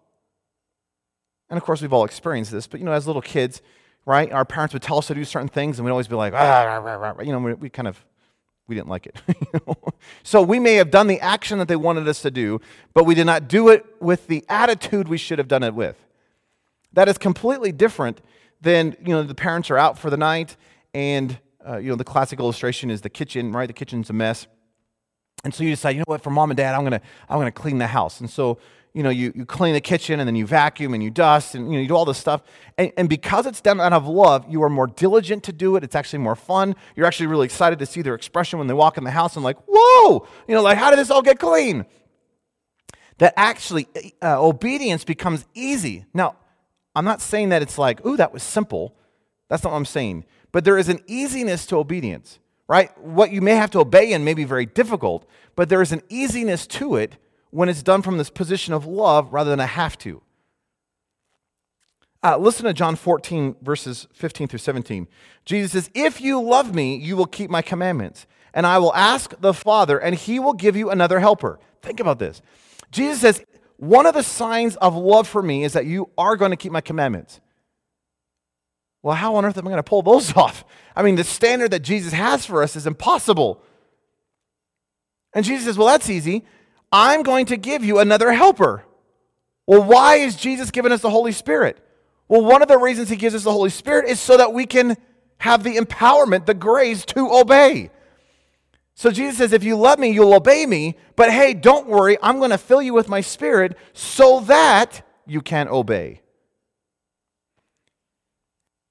[1.50, 3.60] And of course, we've all experienced this, but you know, as little kids,
[4.06, 4.32] right?
[4.32, 6.64] Our parents would tell us to do certain things, and we'd always be like, ah,
[6.64, 7.22] rah, rah, rah.
[7.22, 8.02] you know, we, we, kind of,
[8.68, 9.20] we didn't like it.
[10.22, 12.60] so we may have done the action that they wanted us to do,
[12.94, 15.96] but we did not do it with the attitude we should have done it with.
[16.92, 18.22] That is completely different
[18.60, 20.56] than, you know, the parents are out for the night,
[20.94, 21.38] and,
[21.68, 23.66] uh, you know, the classic illustration is the kitchen, right?
[23.66, 24.46] The kitchen's a mess.
[25.44, 27.52] And so you decide, you know what, for mom and dad, I'm gonna, I'm gonna
[27.52, 28.20] clean the house.
[28.20, 28.58] And so
[28.96, 31.66] you know, you, you clean the kitchen and then you vacuum and you dust and
[31.66, 32.40] you, know, you do all this stuff.
[32.78, 35.84] And, and because it's done out of love, you are more diligent to do it.
[35.84, 36.74] It's actually more fun.
[36.96, 39.44] You're actually really excited to see their expression when they walk in the house and
[39.44, 41.84] like, whoa, you know, like, how did this all get clean?
[43.18, 43.86] That actually
[44.22, 46.06] uh, obedience becomes easy.
[46.14, 46.36] Now,
[46.94, 48.96] I'm not saying that it's like, ooh, that was simple.
[49.50, 50.24] That's not what I'm saying.
[50.52, 52.96] But there is an easiness to obedience, right?
[52.98, 56.00] What you may have to obey in may be very difficult, but there is an
[56.08, 57.18] easiness to it
[57.50, 60.22] when it's done from this position of love rather than a have to.
[62.22, 65.06] Uh, listen to John 14, verses 15 through 17.
[65.44, 69.32] Jesus says, If you love me, you will keep my commandments, and I will ask
[69.40, 71.60] the Father, and he will give you another helper.
[71.82, 72.42] Think about this.
[72.90, 73.44] Jesus says,
[73.76, 76.72] One of the signs of love for me is that you are going to keep
[76.72, 77.40] my commandments.
[79.02, 80.64] Well, how on earth am I going to pull those off?
[80.96, 83.62] I mean, the standard that Jesus has for us is impossible.
[85.32, 86.44] And Jesus says, Well, that's easy.
[86.92, 88.84] I'm going to give you another helper.
[89.66, 91.78] Well, why is Jesus giving us the Holy Spirit?
[92.28, 94.66] Well, one of the reasons he gives us the Holy Spirit is so that we
[94.66, 94.96] can
[95.38, 97.90] have the empowerment, the grace to obey.
[98.94, 100.96] So Jesus says, if you love me, you'll obey me.
[101.16, 105.42] But hey, don't worry, I'm going to fill you with my spirit so that you
[105.42, 106.22] can obey.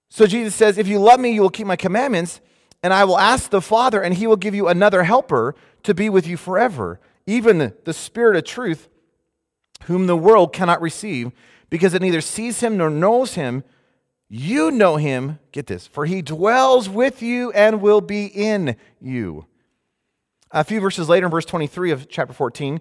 [0.10, 2.39] So Jesus says, if you love me, you will keep my commandments,
[2.84, 6.08] and I will ask the Father, and he will give you another helper to be
[6.08, 8.88] with you forever, even the Spirit of truth,
[9.83, 11.31] whom the world cannot receive,
[11.69, 13.63] because it neither sees him nor knows him.
[14.29, 19.45] You know him, get this, for he dwells with you and will be in you.
[20.51, 22.79] A few verses later, in verse 23 of chapter 14,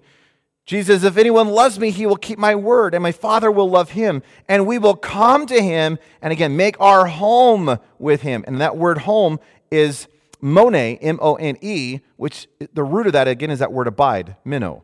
[0.65, 3.69] Jesus says, If anyone loves me, he will keep my word, and my Father will
[3.69, 8.43] love him, and we will come to him, and again, make our home with him.
[8.47, 10.07] And that word home is
[10.41, 14.35] mone, M O N E, which the root of that, again, is that word abide,
[14.43, 14.83] meno.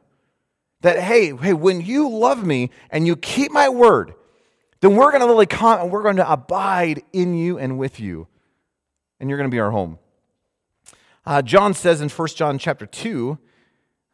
[0.81, 4.13] That, hey, hey, when you love me and you keep my word,
[4.79, 7.99] then we're going to literally come and we're going to abide in you and with
[7.99, 8.27] you.
[9.19, 9.99] And you're going to be our home.
[11.23, 13.37] Uh, John says in 1 John chapter 2,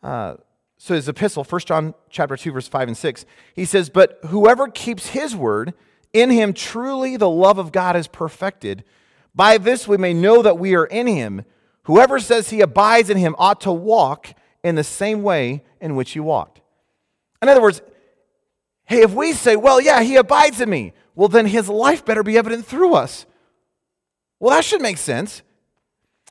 [0.04, 0.36] uh,
[0.78, 4.68] so his epistle, 1 John chapter 2, verse 5 and 6, he says, But whoever
[4.68, 5.74] keeps his word,
[6.14, 8.84] in him truly the love of God is perfected.
[9.38, 11.46] By this we may know that we are in him.
[11.84, 16.12] Whoever says he abides in him ought to walk in the same way in which
[16.12, 16.60] he walked.
[17.44, 17.84] In other words,
[18.86, 22.24] hey, if we say, well, yeah, he abides in me, well, then his life better
[22.24, 23.28] be evident through us.
[24.40, 25.44] Well, that should make sense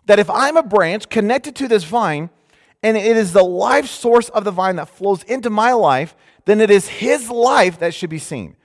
[0.06, 2.28] that if I'm a branch connected to this vine,
[2.82, 6.60] and it is the life source of the vine that flows into my life, then
[6.60, 8.56] it is his life that should be seen.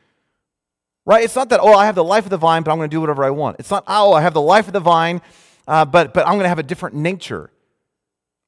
[1.06, 1.24] Right?
[1.24, 2.96] It's not that, oh, I have the life of the vine, but I'm going to
[2.96, 3.58] do whatever I want.
[3.60, 5.22] It's not, oh, I have the life of the vine,
[5.68, 7.50] uh, but, but I'm going to have a different nature.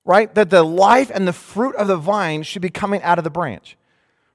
[0.05, 0.33] Right?
[0.35, 3.29] That the life and the fruit of the vine should be coming out of the
[3.29, 3.77] branch.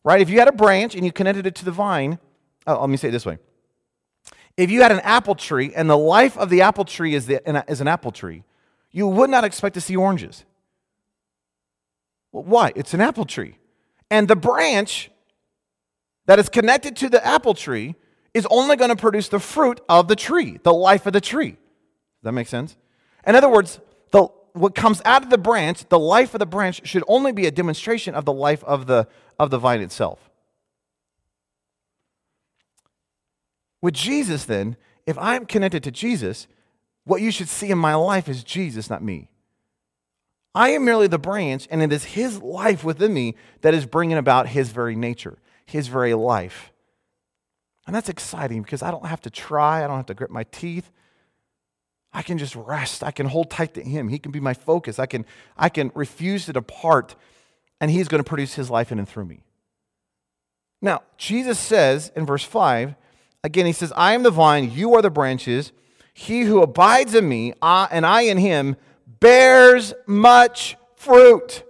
[0.03, 0.21] Right?
[0.21, 2.19] If you had a branch and you connected it to the vine,
[2.67, 3.39] oh, let me say it this way.
[4.57, 7.41] If you had an apple tree and the life of the apple tree is, the,
[7.71, 8.43] is an apple tree,
[8.91, 10.45] you would not expect to see oranges.
[12.33, 12.73] Well, why?
[12.75, 13.59] It's an apple tree.
[14.11, 15.11] And the branch
[16.27, 17.95] that is connected to the apple tree
[18.39, 21.51] is only going to produce the fruit of the tree, the life of the tree.
[21.51, 21.59] Does
[22.23, 22.77] that make sense?
[23.27, 26.87] In other words, the, what comes out of the branch, the life of the branch,
[26.87, 29.07] should only be a demonstration of the life of the,
[29.39, 30.31] of the vine itself.
[33.83, 36.49] With Jesus, then, if I'm connected to Jesus,
[37.05, 39.29] what you should see in my life is Jesus, not me.
[40.55, 44.19] I am merely the branch, and it is His life within me that is bringing
[44.19, 46.73] about His very nature, His very life.
[47.89, 50.45] And that's exciting because I don't have to try, I don't have to grit my
[50.45, 50.93] teeth.
[52.13, 53.03] I can just rest.
[53.03, 54.09] I can hold tight to Him.
[54.09, 54.99] He can be my focus.
[54.99, 55.25] I can,
[55.57, 57.17] I can refuse to depart,
[57.81, 59.41] and He's going to produce His life in and through me.
[60.83, 62.95] Now, Jesus says in verse 5,
[63.43, 65.73] again, He says, I am the vine, you are the branches.
[66.13, 71.63] He who abides in me and I in him bears much fruit.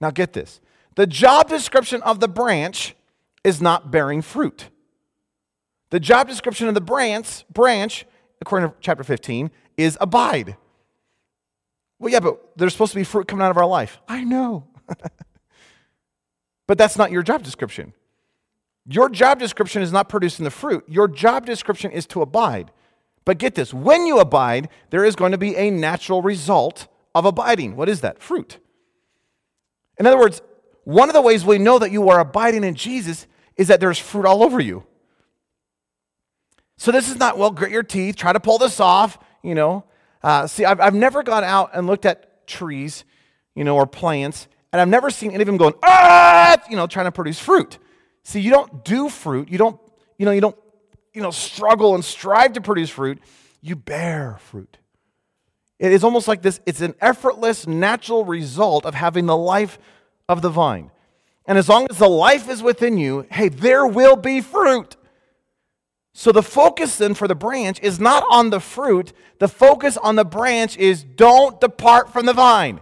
[0.00, 0.60] Now get this.
[0.94, 2.94] The job description of the branch
[3.44, 4.70] is not bearing fruit.
[5.90, 8.06] The job description of the branch, branch,
[8.40, 10.56] according to chapter 15, is abide.
[11.98, 14.00] Well, yeah, but there's supposed to be fruit coming out of our life.
[14.08, 14.66] I know.
[16.66, 17.92] but that's not your job description.
[18.86, 20.84] Your job description is not producing the fruit.
[20.88, 22.72] Your job description is to abide.
[23.24, 27.24] But get this when you abide, there is going to be a natural result of
[27.24, 27.76] abiding.
[27.76, 28.20] What is that?
[28.20, 28.58] Fruit.
[29.98, 30.42] In other words,
[30.84, 33.98] one of the ways we know that you are abiding in Jesus is that there's
[33.98, 34.84] fruit all over you.
[36.78, 39.84] So this is not, well, grit your teeth, try to pull this off, you know.
[40.22, 43.04] Uh, see, I've, I've never gone out and looked at trees,
[43.54, 46.86] you know, or plants, and I've never seen any of them going, ah, you know,
[46.86, 47.78] trying to produce fruit.
[48.24, 49.48] See, you don't do fruit.
[49.48, 49.78] You don't,
[50.18, 50.56] you know, you don't,
[51.12, 53.18] you know, struggle and strive to produce fruit.
[53.60, 54.78] You bear fruit.
[55.78, 59.78] It is almost like this, it's an effortless, natural result of having the life
[60.28, 60.90] of the vine.
[61.46, 64.96] And as long as the life is within you, hey, there will be fruit.
[66.14, 69.12] So the focus then for the branch is not on the fruit.
[69.38, 72.80] The focus on the branch is don't depart from the vine.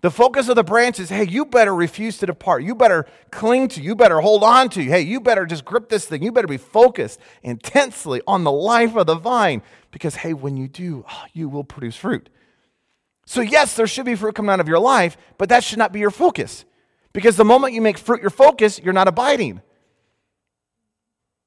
[0.00, 2.62] The focus of the branch is hey, you better refuse to depart.
[2.62, 4.82] You better cling to, you better hold on to.
[4.82, 6.22] Hey, you better just grip this thing.
[6.22, 10.68] You better be focused intensely on the life of the vine because, hey, when you
[10.68, 12.28] do, oh, you will produce fruit.
[13.28, 15.92] So, yes, there should be fruit coming out of your life, but that should not
[15.92, 16.64] be your focus
[17.12, 19.60] because the moment you make fruit your focus, you're not abiding.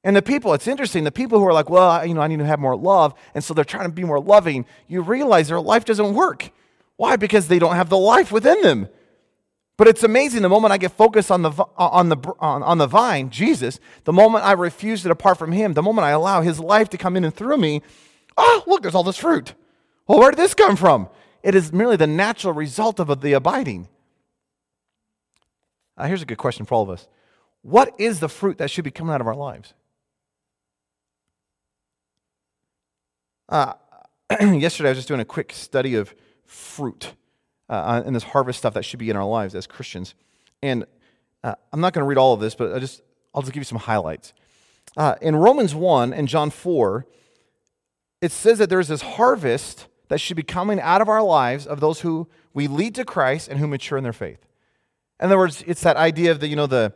[0.04, 2.40] And the people, it's interesting, the people who are like, well, you know, I need
[2.40, 5.62] to have more love, and so they're trying to be more loving, you realize their
[5.62, 6.52] life doesn't work
[7.02, 7.16] why?
[7.16, 8.88] Because they don't have the life within them.
[9.76, 12.86] But it's amazing the moment I get focused on the, on, the, on, on the
[12.86, 16.60] vine, Jesus, the moment I refuse to depart from him, the moment I allow his
[16.60, 17.82] life to come in and through me,
[18.38, 19.56] oh, look, there's all this fruit.
[20.06, 21.10] Well, where did this come from?
[21.44, 23.88] It is merely the natural result of the abiding.
[25.98, 27.08] Uh, here's a good question for all of us
[27.62, 29.74] What is the fruit that should be coming out of our lives?
[33.50, 33.74] Uh,
[34.40, 37.14] yesterday, I was just doing a quick study of fruit
[37.70, 40.16] uh, and this harvest stuff that should be in our lives as Christians.
[40.62, 40.86] And
[41.44, 43.02] uh, I'm not going to read all of this, but I just,
[43.34, 44.34] I'll just give you some highlights.
[44.96, 47.06] Uh, in Romans 1 and John 4,
[48.22, 51.80] it says that there's this harvest that should be coming out of our lives of
[51.80, 54.46] those who we lead to Christ and who mature in their faith.
[55.22, 56.92] In other words, it's that idea of the, you know, the,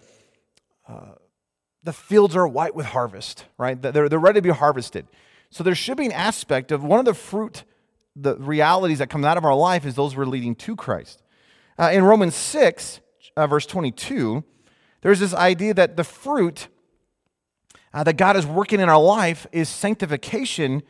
[0.86, 1.14] uh,
[1.82, 3.82] the fields are white with harvest, right?
[3.82, 5.08] They're, they're ready to be harvested.
[5.50, 7.64] So there should be an aspect of one of the fruit,
[8.18, 11.24] the realities that come out of our life is those we're leading to Christ.
[11.80, 13.00] Uh, in Romans 6,
[13.38, 14.44] uh, verse 22,
[15.04, 16.68] there's this idea that the fruit
[17.94, 20.84] uh, that God is working in our life is sanctification.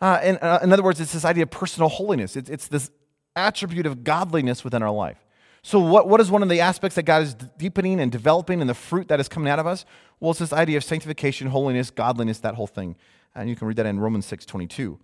[0.00, 2.90] Uh, in, uh, in other words, it's this idea of personal holiness, it's, it's this
[3.34, 5.24] attribute of godliness within our life.
[5.62, 8.70] So, what, what is one of the aspects that God is deepening and developing and
[8.70, 9.84] the fruit that is coming out of us?
[10.20, 12.96] Well, it's this idea of sanctification, holiness, godliness, that whole thing.
[13.34, 14.98] And you can read that in Romans 6 22.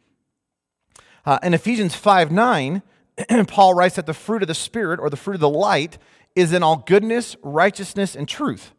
[1.27, 2.83] Uh, in Ephesians 5 9,
[3.47, 5.99] Paul writes that the fruit of the Spirit or the fruit of the light
[6.35, 8.73] is in all goodness, righteousness, and truth.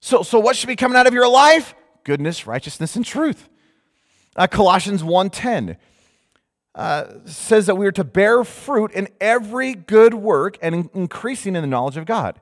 [0.00, 1.74] So, so what should be coming out of your life?
[2.04, 3.48] Goodness, righteousness, and truth.
[4.40, 5.76] Uh, Colossians 1.10
[6.74, 11.54] uh, says that we are to bear fruit in every good work and in increasing
[11.54, 12.40] in the knowledge of God.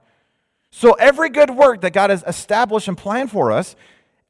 [0.71, 3.75] So every good work that God has established and planned for us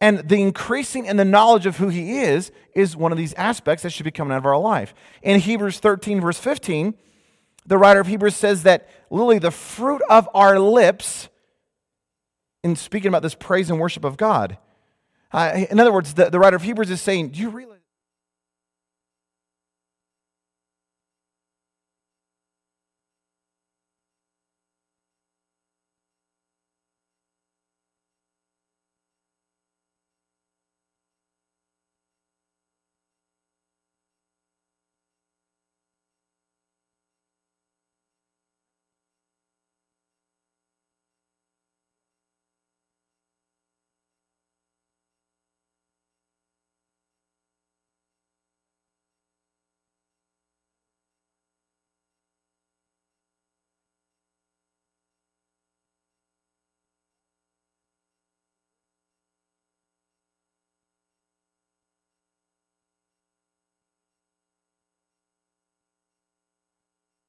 [0.00, 3.82] and the increasing in the knowledge of who he is is one of these aspects
[3.82, 4.94] that should be coming out of our life.
[5.20, 6.94] In Hebrews 13, verse 15,
[7.66, 11.28] the writer of Hebrews says that literally the fruit of our lips,
[12.64, 14.56] in speaking about this praise and worship of God.
[15.32, 17.77] Uh, in other words, the, the writer of Hebrews is saying, Do you realize?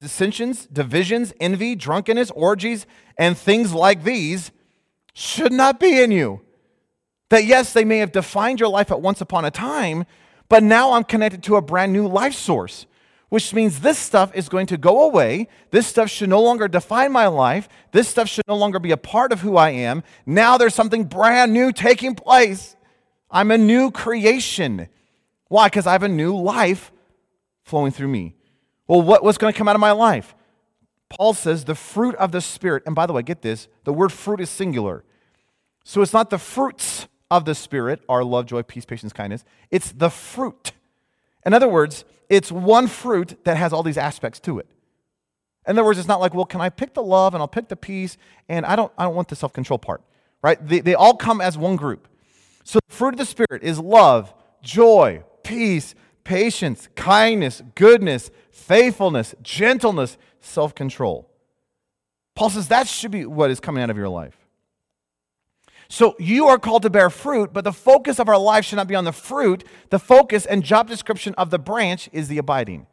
[0.01, 2.85] Dissensions, divisions, envy, drunkenness, orgies,
[3.17, 4.51] and things like these
[5.13, 6.41] should not be in you.
[7.29, 10.05] That yes, they may have defined your life at once upon a time,
[10.47, 12.87] but now I'm connected to a brand new life source,
[13.27, 15.47] which means this stuff is going to go away.
[15.69, 17.67] This stuff should no longer define my life.
[17.91, 20.01] This stuff should no longer be a part of who I am.
[20.25, 22.75] Now there's something brand new taking place.
[23.29, 24.87] I'm a new creation.
[25.49, 25.67] Why?
[25.67, 26.91] Because I have a new life
[27.65, 28.35] flowing through me.
[28.89, 30.33] Well, what, what's going to come out of my life?
[31.09, 32.83] Paul says the fruit of the Spirit.
[32.87, 35.03] And by the way, get this the word fruit is singular.
[35.85, 39.45] So it's not the fruits of the Spirit, our love, joy, peace, patience, kindness.
[39.69, 40.71] It's the fruit.
[41.45, 44.67] In other words, it's one fruit that has all these aspects to it.
[45.67, 47.67] In other words, it's not like, well, can I pick the love and I'll pick
[47.67, 48.17] the peace
[48.49, 50.01] and I don't, I don't want the self control part,
[50.41, 50.57] right?
[50.67, 52.07] They, they all come as one group.
[52.63, 58.29] So the fruit of the Spirit is love, joy, peace, patience, kindness, goodness,
[58.69, 61.27] faithfulness, gentleness, self control.
[62.35, 64.37] Paul says that should be what is coming out of your life.
[65.89, 68.87] So you are called to bear fruit, but the focus of our life should not
[68.87, 69.63] be on the fruit.
[69.89, 72.85] The focus and job description of the branch is the abiding.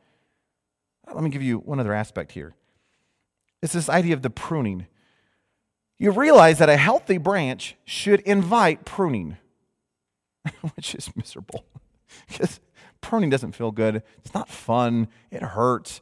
[1.13, 2.55] Let me give you one other aspect here.
[3.63, 4.87] It's this idea of the pruning.
[5.99, 9.37] You realize that a healthy branch should invite pruning,
[10.75, 11.65] which is miserable.
[12.29, 12.61] because
[13.07, 14.03] pruning doesn't feel good.
[14.25, 15.07] It's not fun.
[15.31, 16.01] It hurts.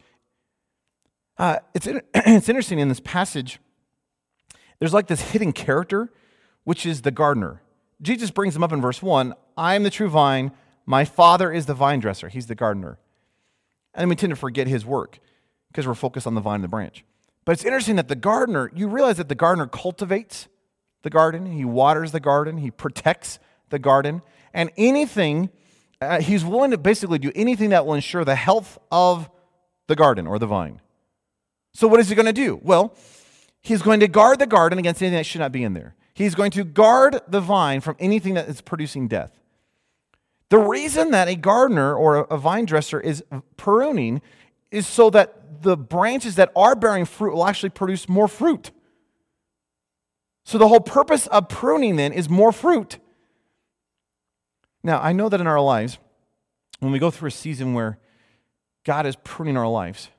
[1.36, 3.59] Uh, it's, it's interesting in this passage,
[4.78, 6.11] there's like this hidden character,
[6.64, 7.61] which is the gardener.
[8.00, 10.52] Jesus brings him up in verse 1 I am the true vine,
[10.86, 12.28] my father is the vine dresser.
[12.28, 12.98] He's the gardener.
[13.94, 15.18] And we tend to forget his work
[15.68, 17.05] because we're focused on the vine and the branch.
[17.44, 20.48] But it's interesting that the gardener, you realize that the gardener cultivates
[21.02, 23.38] the garden, he waters the garden, he protects
[23.68, 24.22] the garden,
[24.55, 25.50] and anything
[26.05, 29.28] uh, he's willing to basically do anything that will ensure the health of
[29.86, 30.80] the garden or the vine.
[31.72, 32.61] So, what is he going to do?
[32.62, 32.94] Well,
[33.61, 35.94] he's going to guard the garden against anything that should not be in there.
[36.14, 39.32] He's going to guard the vine from anything that is producing death.
[40.50, 43.24] The reason that a gardener or a vine dresser is
[43.57, 44.22] pruning
[44.70, 48.70] is so that the branches that are bearing fruit will actually produce more fruit.
[50.44, 52.98] So, the whole purpose of pruning then is more fruit.
[54.85, 55.99] Now, I know that in our lives,
[56.78, 57.99] when we go through a season where
[58.85, 60.11] God is pruning our lives,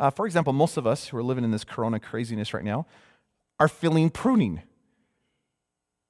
[0.00, 2.86] uh, for example, most of us who are living in this corona craziness right now
[3.60, 4.62] are feeling pruning.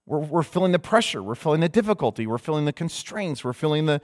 [0.07, 3.85] We're, we're feeling the pressure, we're feeling the difficulty, we're feeling the constraints, we're feeling
[3.85, 4.01] the,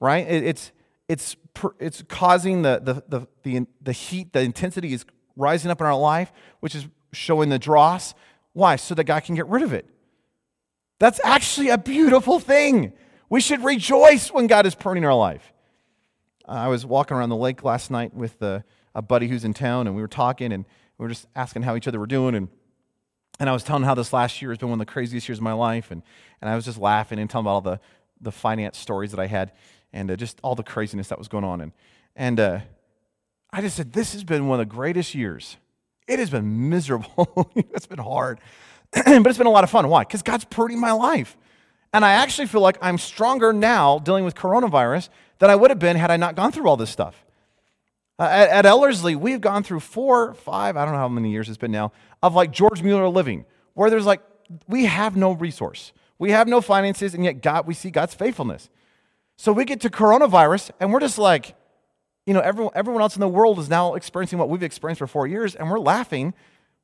[0.00, 0.26] right?
[0.26, 0.72] It, it's,
[1.08, 1.36] it's,
[1.78, 5.04] it's causing the, the, the, the, the heat, the intensity is
[5.36, 8.14] rising up in our life, which is showing the dross.
[8.54, 8.76] Why?
[8.76, 9.86] So that God can get rid of it.
[10.98, 12.94] That's actually a beautiful thing.
[13.32, 15.54] We should rejoice when God is pruning our life.
[16.46, 18.62] I was walking around the lake last night with a
[19.08, 20.66] buddy who's in town, and we were talking, and
[20.98, 22.34] we were just asking how each other were doing.
[22.34, 22.48] And,
[23.40, 25.38] and I was telling how this last year has been one of the craziest years
[25.38, 25.90] of my life.
[25.90, 26.02] And,
[26.42, 27.80] and I was just laughing and telling about all the,
[28.20, 29.52] the finance stories that I had
[29.94, 31.62] and uh, just all the craziness that was going on.
[31.62, 31.72] And,
[32.14, 32.58] and uh,
[33.50, 35.56] I just said, This has been one of the greatest years.
[36.06, 37.50] It has been miserable.
[37.56, 38.40] it's been hard,
[38.92, 39.88] but it's been a lot of fun.
[39.88, 40.04] Why?
[40.04, 41.34] Because God's pruning my life.
[41.92, 45.78] And I actually feel like I'm stronger now dealing with coronavirus than I would have
[45.78, 47.24] been had I not gone through all this stuff.
[48.18, 51.48] Uh, at, at, Ellerslie, we've gone through four, five, I don't know how many years
[51.48, 54.22] it's been now, of like George Mueller living, where there's like,
[54.68, 55.92] we have no resource.
[56.18, 58.70] We have no finances, and yet God, we see God's faithfulness.
[59.36, 61.56] So we get to coronavirus, and we're just like,
[62.26, 65.08] you know, everyone, everyone else in the world is now experiencing what we've experienced for
[65.08, 66.34] four years, and we're laughing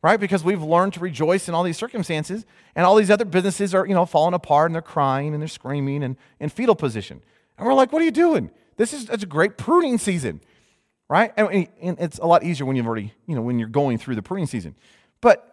[0.03, 0.21] right?
[0.21, 3.87] Because we've learned to rejoice in all these circumstances, and all these other businesses are,
[3.87, 7.21] you know, falling apart and they're crying and they're screaming and in fetal position.
[7.57, 8.51] And we're like, what are you doing?
[8.77, 10.41] This is it's a great pruning season,
[11.09, 11.33] right?
[11.37, 14.15] And, and it's a lot easier when you've already, you know, when you're going through
[14.15, 14.77] the pruning season.
[15.21, 15.45] But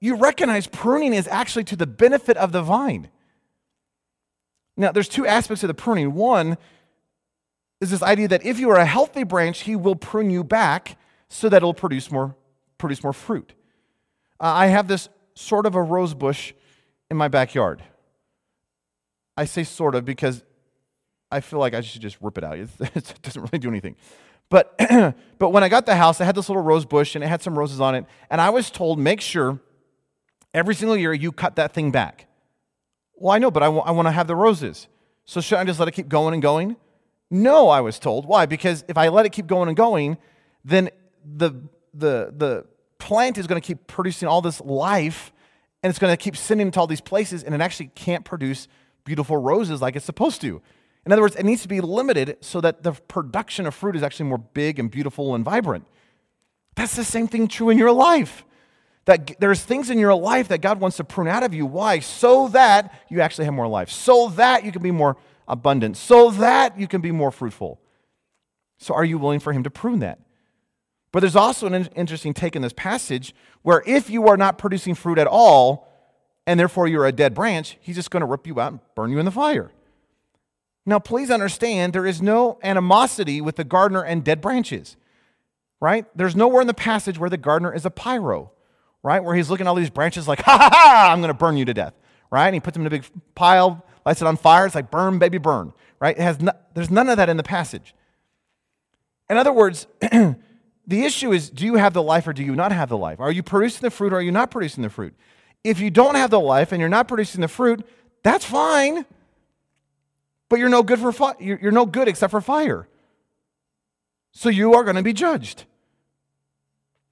[0.00, 3.10] you recognize pruning is actually to the benefit of the vine.
[4.76, 6.14] Now, there's two aspects of the pruning.
[6.14, 6.58] One
[7.80, 10.98] is this idea that if you are a healthy branch, he will prune you back
[11.28, 12.34] so that it'll produce more,
[12.76, 13.54] produce more fruit.
[14.40, 16.52] Uh, I have this sort of a rose bush
[17.10, 17.82] in my backyard.
[19.36, 20.44] I say sort of because
[21.30, 22.58] I feel like I should just rip it out.
[22.80, 23.96] it doesn't really do anything.
[24.48, 24.74] But,
[25.38, 27.42] but when I got the house, I had this little rose bush and it had
[27.42, 28.06] some roses on it.
[28.30, 29.58] And I was told, make sure
[30.52, 32.28] every single year you cut that thing back.
[33.16, 34.88] Well, I know, but I, w- I want to have the roses.
[35.24, 36.76] So should I just let it keep going and going?
[37.30, 38.26] No, I was told.
[38.26, 38.46] Why?
[38.46, 40.18] Because if I let it keep going and going,
[40.64, 40.90] then
[41.24, 41.50] the,
[41.92, 42.66] the, the
[42.98, 45.32] plant is going to keep producing all this life
[45.82, 48.24] and it's going to keep sending it to all these places and it actually can't
[48.24, 48.68] produce
[49.04, 50.62] beautiful roses like it's supposed to.
[51.06, 54.02] In other words, it needs to be limited so that the production of fruit is
[54.02, 55.84] actually more big and beautiful and vibrant.
[56.76, 58.44] That's the same thing true in your life.
[59.04, 61.66] That there's things in your life that God wants to prune out of you.
[61.66, 61.98] Why?
[61.98, 66.30] So that you actually have more life, so that you can be more abundant, so
[66.30, 67.80] that you can be more fruitful.
[68.78, 70.20] So, are you willing for Him to prune that?
[71.14, 74.96] But there's also an interesting take in this passage where if you are not producing
[74.96, 75.86] fruit at all,
[76.44, 79.12] and therefore you're a dead branch, he's just going to rip you out and burn
[79.12, 79.70] you in the fire.
[80.84, 84.96] Now, please understand, there is no animosity with the gardener and dead branches,
[85.78, 86.04] right?
[86.16, 88.50] There's nowhere in the passage where the gardener is a pyro,
[89.04, 89.22] right?
[89.22, 91.56] Where he's looking at all these branches like, ha ha ha, I'm going to burn
[91.56, 91.94] you to death,
[92.32, 92.46] right?
[92.46, 93.04] And he puts them in a big
[93.36, 94.66] pile, lights it on fire.
[94.66, 96.18] It's like, burn, baby, burn, right?
[96.18, 97.94] It has no, there's none of that in the passage.
[99.30, 99.86] In other words,
[100.86, 103.20] The issue is do you have the life or do you not have the life?
[103.20, 105.14] Are you producing the fruit or are you not producing the fruit?
[105.62, 107.86] If you don't have the life and you're not producing the fruit,
[108.22, 109.06] that's fine.
[110.48, 112.86] But you're no good for fi- you're no good except for fire.
[114.32, 115.64] So you are going to be judged.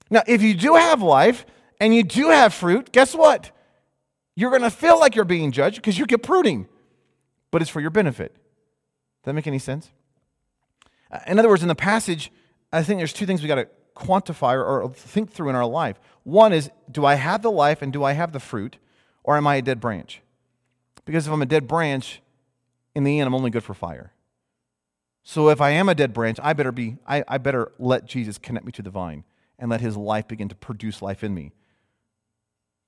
[0.09, 1.45] Now, if you do have life
[1.79, 3.51] and you do have fruit, guess what?
[4.35, 6.67] You're going to feel like you're being judged because you get pruning,
[7.49, 8.33] but it's for your benefit.
[8.33, 9.89] Does that make any sense?
[11.11, 12.31] Uh, in other words, in the passage,
[12.73, 15.99] I think there's two things we got to quantify or, think through in our life.
[16.23, 18.77] One is, do I have the life and do I have the fruit,
[19.23, 20.21] or am I a dead branch?
[21.05, 22.21] Because if I'm a dead branch,
[22.95, 24.11] in the end, I'm only good for fire.
[25.23, 28.37] So if I am a dead branch, I better be, I, I better let Jesus
[28.37, 29.23] connect me to the vine
[29.59, 31.51] and let his life begin to produce life in me.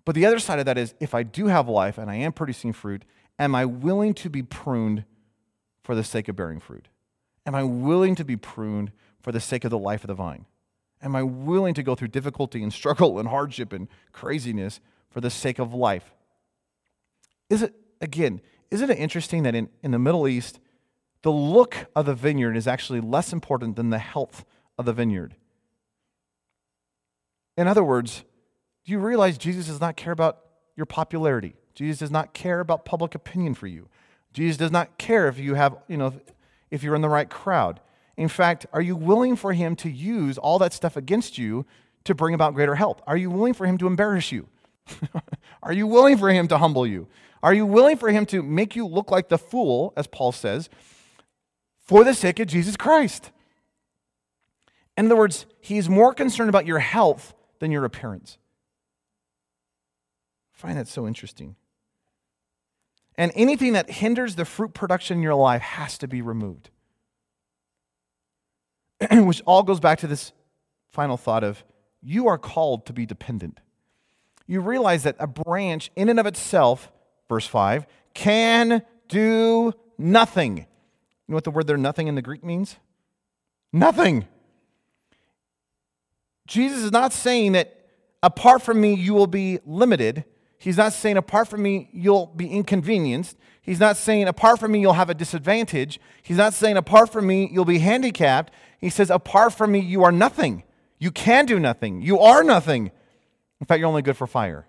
[0.03, 2.33] But the other side of that is if I do have life and I am
[2.33, 3.05] producing fruit,
[3.39, 5.05] am I willing to be pruned
[5.83, 6.87] for the sake of bearing fruit?
[7.45, 8.91] Am I willing to be pruned
[9.25, 10.45] for the sake of the life of the vine?
[11.01, 15.31] Am I willing to go through difficulty and struggle and hardship and craziness for the
[15.31, 16.13] sake of life?
[17.49, 20.59] Is it, again, isn't it interesting that in, in the Middle East,
[21.23, 24.45] the look of the vineyard is actually less important than the health
[24.77, 25.35] of the vineyard?
[27.57, 28.23] In other words,
[28.85, 30.37] do you realize Jesus does not care about
[30.75, 31.55] your popularity?
[31.73, 33.89] Jesus does not care about public opinion for you.
[34.33, 36.13] Jesus does not care if you have, you know,
[36.69, 37.79] if you're in the right crowd.
[38.17, 41.65] In fact, are you willing for him to use all that stuff against you
[42.05, 43.01] to bring about greater help?
[43.05, 44.47] Are you willing for him to embarrass you?
[45.63, 47.07] are you willing for him to humble you?
[47.43, 50.69] Are you willing for him to make you look like the fool, as Paul says,
[51.79, 53.31] for the sake of Jesus Christ?
[54.97, 58.37] In other words, he's more concerned about your health than your appearance.
[60.55, 61.55] I find that so interesting.
[63.17, 66.69] And anything that hinders the fruit production in your life has to be removed.
[69.11, 70.31] Which all goes back to this
[70.91, 71.63] final thought of
[72.01, 73.59] you are called to be dependent.
[74.45, 76.91] You realize that a branch, in and of itself,
[77.27, 80.57] verse 5, can do nothing.
[80.57, 80.65] You
[81.27, 82.77] know what the word there, nothing, in the Greek means?
[83.73, 84.27] Nothing.
[86.47, 87.87] Jesus is not saying that
[88.21, 90.25] apart from me, you will be limited.
[90.57, 93.37] He's not saying, apart from me, you'll be inconvenienced.
[93.61, 95.99] He's not saying, apart from me, you'll have a disadvantage.
[96.23, 98.53] He's not saying, apart from me, you'll be handicapped.
[98.79, 100.63] He says, apart from me, you are nothing.
[100.99, 102.01] You can do nothing.
[102.01, 102.91] You are nothing.
[103.59, 104.67] In fact, you're only good for fire.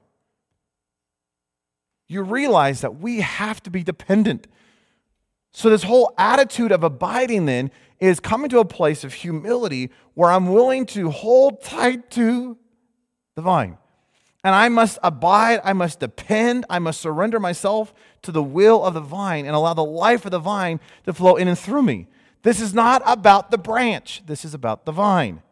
[2.09, 4.47] You realize that we have to be dependent.
[5.53, 10.31] So, this whole attitude of abiding then is coming to a place of humility where
[10.31, 12.59] I'm willing to hold tight to
[13.35, 13.79] the vine.
[14.47, 17.93] And I must abide, I must depend, I must surrender myself
[18.23, 21.35] to the will of the vine and allow the life of the vine to flow
[21.35, 22.07] in and through me.
[22.45, 25.43] This is not about the branch, this is about the vine.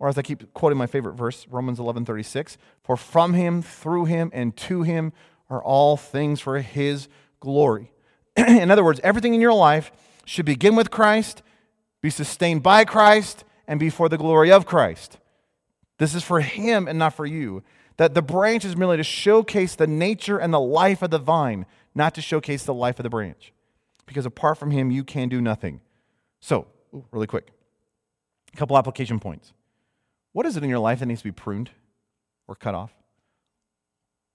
[0.00, 4.28] Or as I keep quoting my favorite verse, Romans 11:36, for from him, through him
[4.34, 5.12] and to him
[5.48, 7.06] are all things for his
[7.38, 7.92] glory.
[8.36, 9.92] in other words, everything in your life
[10.24, 11.44] should begin with Christ,
[12.02, 15.18] be sustained by Christ, and be for the glory of Christ.
[15.98, 17.62] This is for him and not for you
[17.96, 21.66] that the branch is merely to showcase the nature and the life of the vine,
[21.94, 23.52] not to showcase the life of the branch.
[24.06, 25.80] Because apart from him, you can do nothing.
[26.40, 26.66] So,
[27.10, 27.48] really quick,
[28.52, 29.52] a couple application points.
[30.32, 31.70] What is it in your life that needs to be pruned
[32.48, 32.92] or cut off?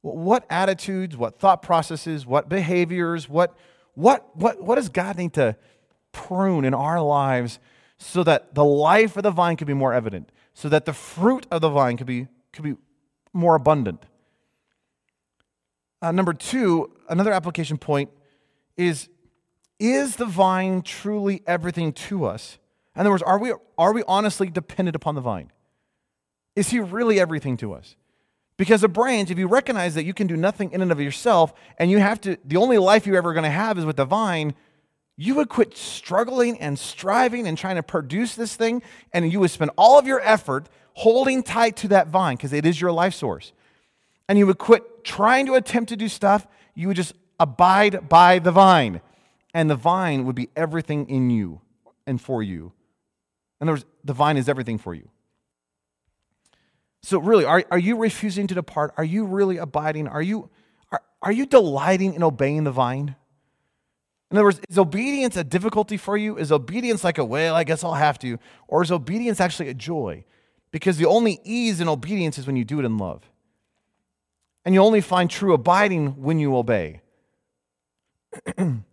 [0.01, 3.55] What attitudes, what thought processes, what behaviors, what,
[3.95, 5.57] what, what, what does God need to
[6.13, 7.59] prune in our lives
[7.97, 11.45] so that the life of the vine could be more evident, so that the fruit
[11.51, 12.75] of the vine could be, could be
[13.33, 14.03] more abundant.
[16.01, 18.09] Uh, number two, another application point
[18.77, 19.09] is
[19.79, 22.57] Is the vine truly everything to us?
[22.95, 25.51] In other words, are we, are we honestly dependent upon the vine?
[26.55, 27.95] Is he really everything to us?
[28.57, 31.53] Because a branch, if you recognize that you can do nothing in and of yourself,
[31.77, 34.03] and you have to, the only life you're ever going to have is with the
[34.03, 34.53] vine,
[35.15, 38.81] you would quit struggling and striving and trying to produce this thing,
[39.13, 40.67] and you would spend all of your effort
[40.99, 43.53] holding tight to that vine because it is your life source.
[44.27, 46.45] And you would quit trying to attempt to do stuff,
[46.75, 48.99] you would just abide by the vine.
[49.53, 51.61] And the vine would be everything in you
[52.05, 52.73] and for you.
[53.61, 55.09] In other words, the vine is everything for you.
[57.01, 58.93] So, really, are, are you refusing to depart?
[58.97, 60.09] Are you really abiding?
[60.09, 60.49] Are you,
[60.91, 63.15] are, are you delighting in obeying the vine?
[64.31, 66.37] In other words, is obedience a difficulty for you?
[66.37, 68.37] Is obedience like a, well, I guess I'll have to?
[68.67, 70.25] Or is obedience actually a joy?
[70.71, 73.29] Because the only ease in obedience is when you do it in love.
[74.65, 77.01] And you only find true abiding when you obey.
[78.57, 78.83] and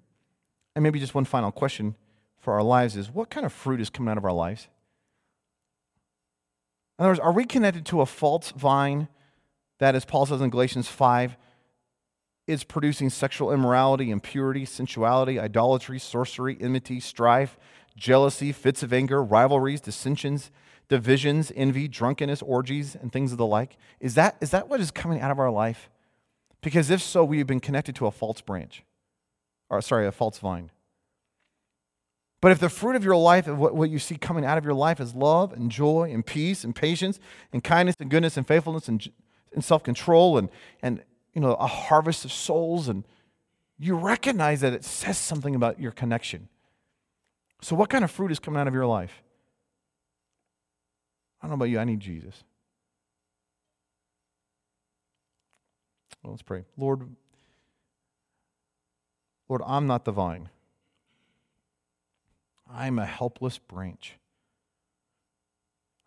[0.74, 1.96] maybe just one final question
[2.38, 4.68] for our lives is what kind of fruit is coming out of our lives?
[6.98, 9.08] In other words, are we connected to a false vine
[9.78, 11.36] that, as Paul says in Galatians 5,
[12.46, 17.58] is producing sexual immorality, impurity, sensuality, idolatry, sorcery, enmity, strife,
[17.96, 20.50] jealousy, fits of anger, rivalries, dissensions?
[20.88, 23.76] Divisions, envy, drunkenness, orgies, and things of the like?
[24.00, 25.88] Is that, is that what is coming out of our life?
[26.60, 28.82] Because if so, we've been connected to a false branch,
[29.68, 30.70] or sorry, a false vine.
[32.40, 34.74] But if the fruit of your life, what, what you see coming out of your
[34.74, 37.18] life is love and joy and peace and patience
[37.52, 39.10] and kindness and goodness and faithfulness and,
[39.54, 40.48] and self control and,
[40.82, 41.02] and
[41.36, 43.04] you know, a harvest of souls, and
[43.78, 46.48] you recognize that it says something about your connection.
[47.60, 49.22] So, what kind of fruit is coming out of your life?
[51.46, 52.42] I don't know about you, I need Jesus.
[56.20, 56.64] Well, let's pray.
[56.76, 57.08] Lord,
[59.48, 60.48] Lord, I'm not the vine.
[62.68, 64.14] I'm a helpless branch.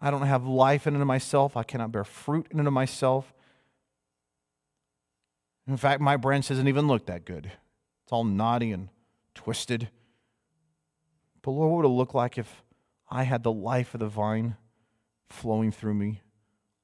[0.01, 1.55] I don't have life in and of myself.
[1.55, 3.33] I cannot bear fruit in and of myself.
[5.69, 7.45] In fact, my branch doesn't even look that good.
[7.45, 8.89] It's all knotty and
[9.35, 9.87] twisted.
[11.41, 12.61] But Lord, what would it look like if
[13.09, 14.57] I had the life of the vine?
[15.29, 16.21] Flowing through me,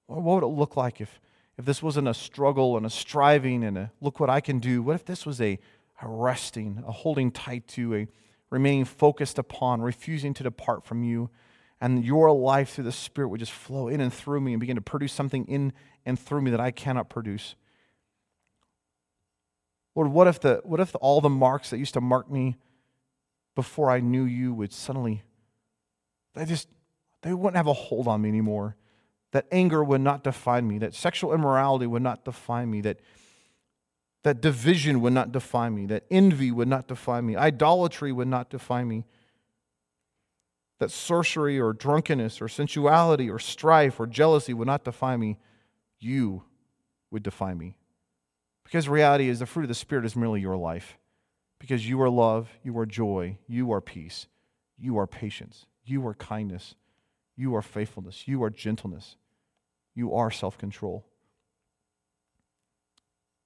[0.07, 1.19] what would it look like if,
[1.57, 4.81] if this wasn't a struggle and a striving and a look what I can do?
[4.81, 5.59] What if this was a,
[6.01, 8.07] a resting, a holding tight to, a
[8.49, 11.29] remaining focused upon, refusing to depart from you?
[11.81, 14.75] And your life through the Spirit would just flow in and through me and begin
[14.75, 15.73] to produce something in
[16.05, 17.55] and through me that I cannot produce.
[19.95, 22.57] Lord, what if, the, what if all the marks that used to mark me
[23.55, 25.23] before I knew you would suddenly,
[26.35, 26.67] I just,
[27.21, 28.75] they wouldn't have a hold on me anymore.
[29.31, 32.99] That anger would not define me, that sexual immorality would not define me, that,
[34.23, 38.49] that division would not define me, that envy would not define me, idolatry would not
[38.49, 39.05] define me,
[40.79, 45.37] that sorcery or drunkenness or sensuality or strife or jealousy would not define me.
[45.99, 46.43] You
[47.11, 47.77] would define me.
[48.63, 50.97] Because reality is the fruit of the Spirit is merely your life.
[51.59, 54.27] Because you are love, you are joy, you are peace,
[54.77, 56.75] you are patience, you are kindness,
[57.35, 59.15] you are faithfulness, you are gentleness,
[59.93, 61.05] you are self control.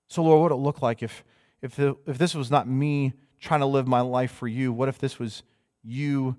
[0.08, 1.24] So, Lord, what would it look like if,
[1.62, 4.74] if, the, if this was not me trying to live my life for you?
[4.74, 5.44] What if this was
[5.84, 6.38] you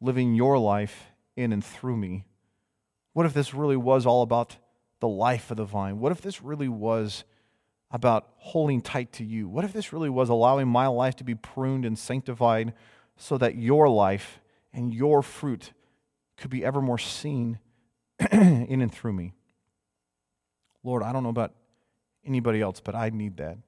[0.00, 2.24] living your life in and through me?
[3.12, 4.56] What if this really was all about
[5.00, 6.00] the life of the vine?
[6.00, 7.24] What if this really was
[7.92, 9.48] about holding tight to you?
[9.48, 12.72] What if this really was allowing my life to be pruned and sanctified
[13.16, 14.40] so that your life
[14.72, 15.72] and your fruit
[16.42, 17.60] could be ever more seen
[18.32, 19.32] in and through me?
[20.82, 21.54] Lord, I don't know about
[22.26, 23.58] anybody else, but I need that.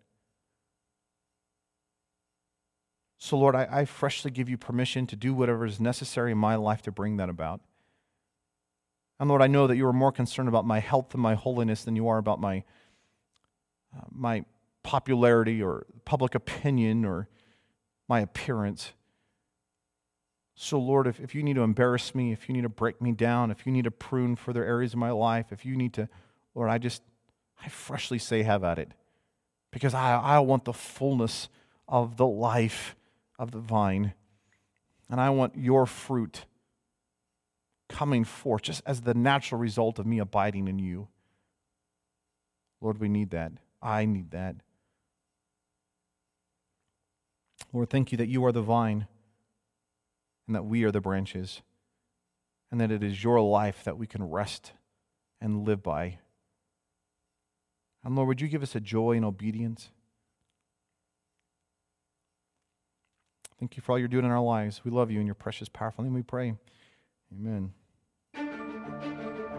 [3.18, 6.56] So, Lord, I, I, freshly give you permission to do whatever is necessary in my
[6.56, 7.60] life to bring that about.
[9.18, 11.84] And Lord, I know that you are more concerned about my health and my holiness
[11.84, 12.64] than you are about my
[13.96, 14.44] uh, my
[14.82, 17.28] popularity or public opinion or
[18.08, 18.92] my appearance.
[20.56, 23.12] So, Lord, if, if you need to embarrass me, if you need to break me
[23.12, 26.08] down, if you need to prune further areas of my life, if you need to,
[26.54, 27.02] Lord, I just,
[27.62, 28.92] I freshly say, have at it.
[29.72, 31.48] Because I, I want the fullness
[31.88, 32.94] of the life
[33.36, 34.14] of the vine.
[35.10, 36.44] And I want your fruit
[37.88, 41.08] coming forth just as the natural result of me abiding in you.
[42.80, 43.52] Lord, we need that.
[43.82, 44.56] I need that.
[47.72, 49.08] Lord, thank you that you are the vine
[50.46, 51.62] and that we are the branches,
[52.70, 54.72] and that it is your life that we can rest
[55.40, 56.18] and live by.
[58.04, 59.90] And Lord, would you give us a joy and obedience?
[63.58, 64.82] Thank you for all you're doing in our lives.
[64.84, 66.54] We love you in your precious, powerful name we pray.
[67.32, 67.72] Amen.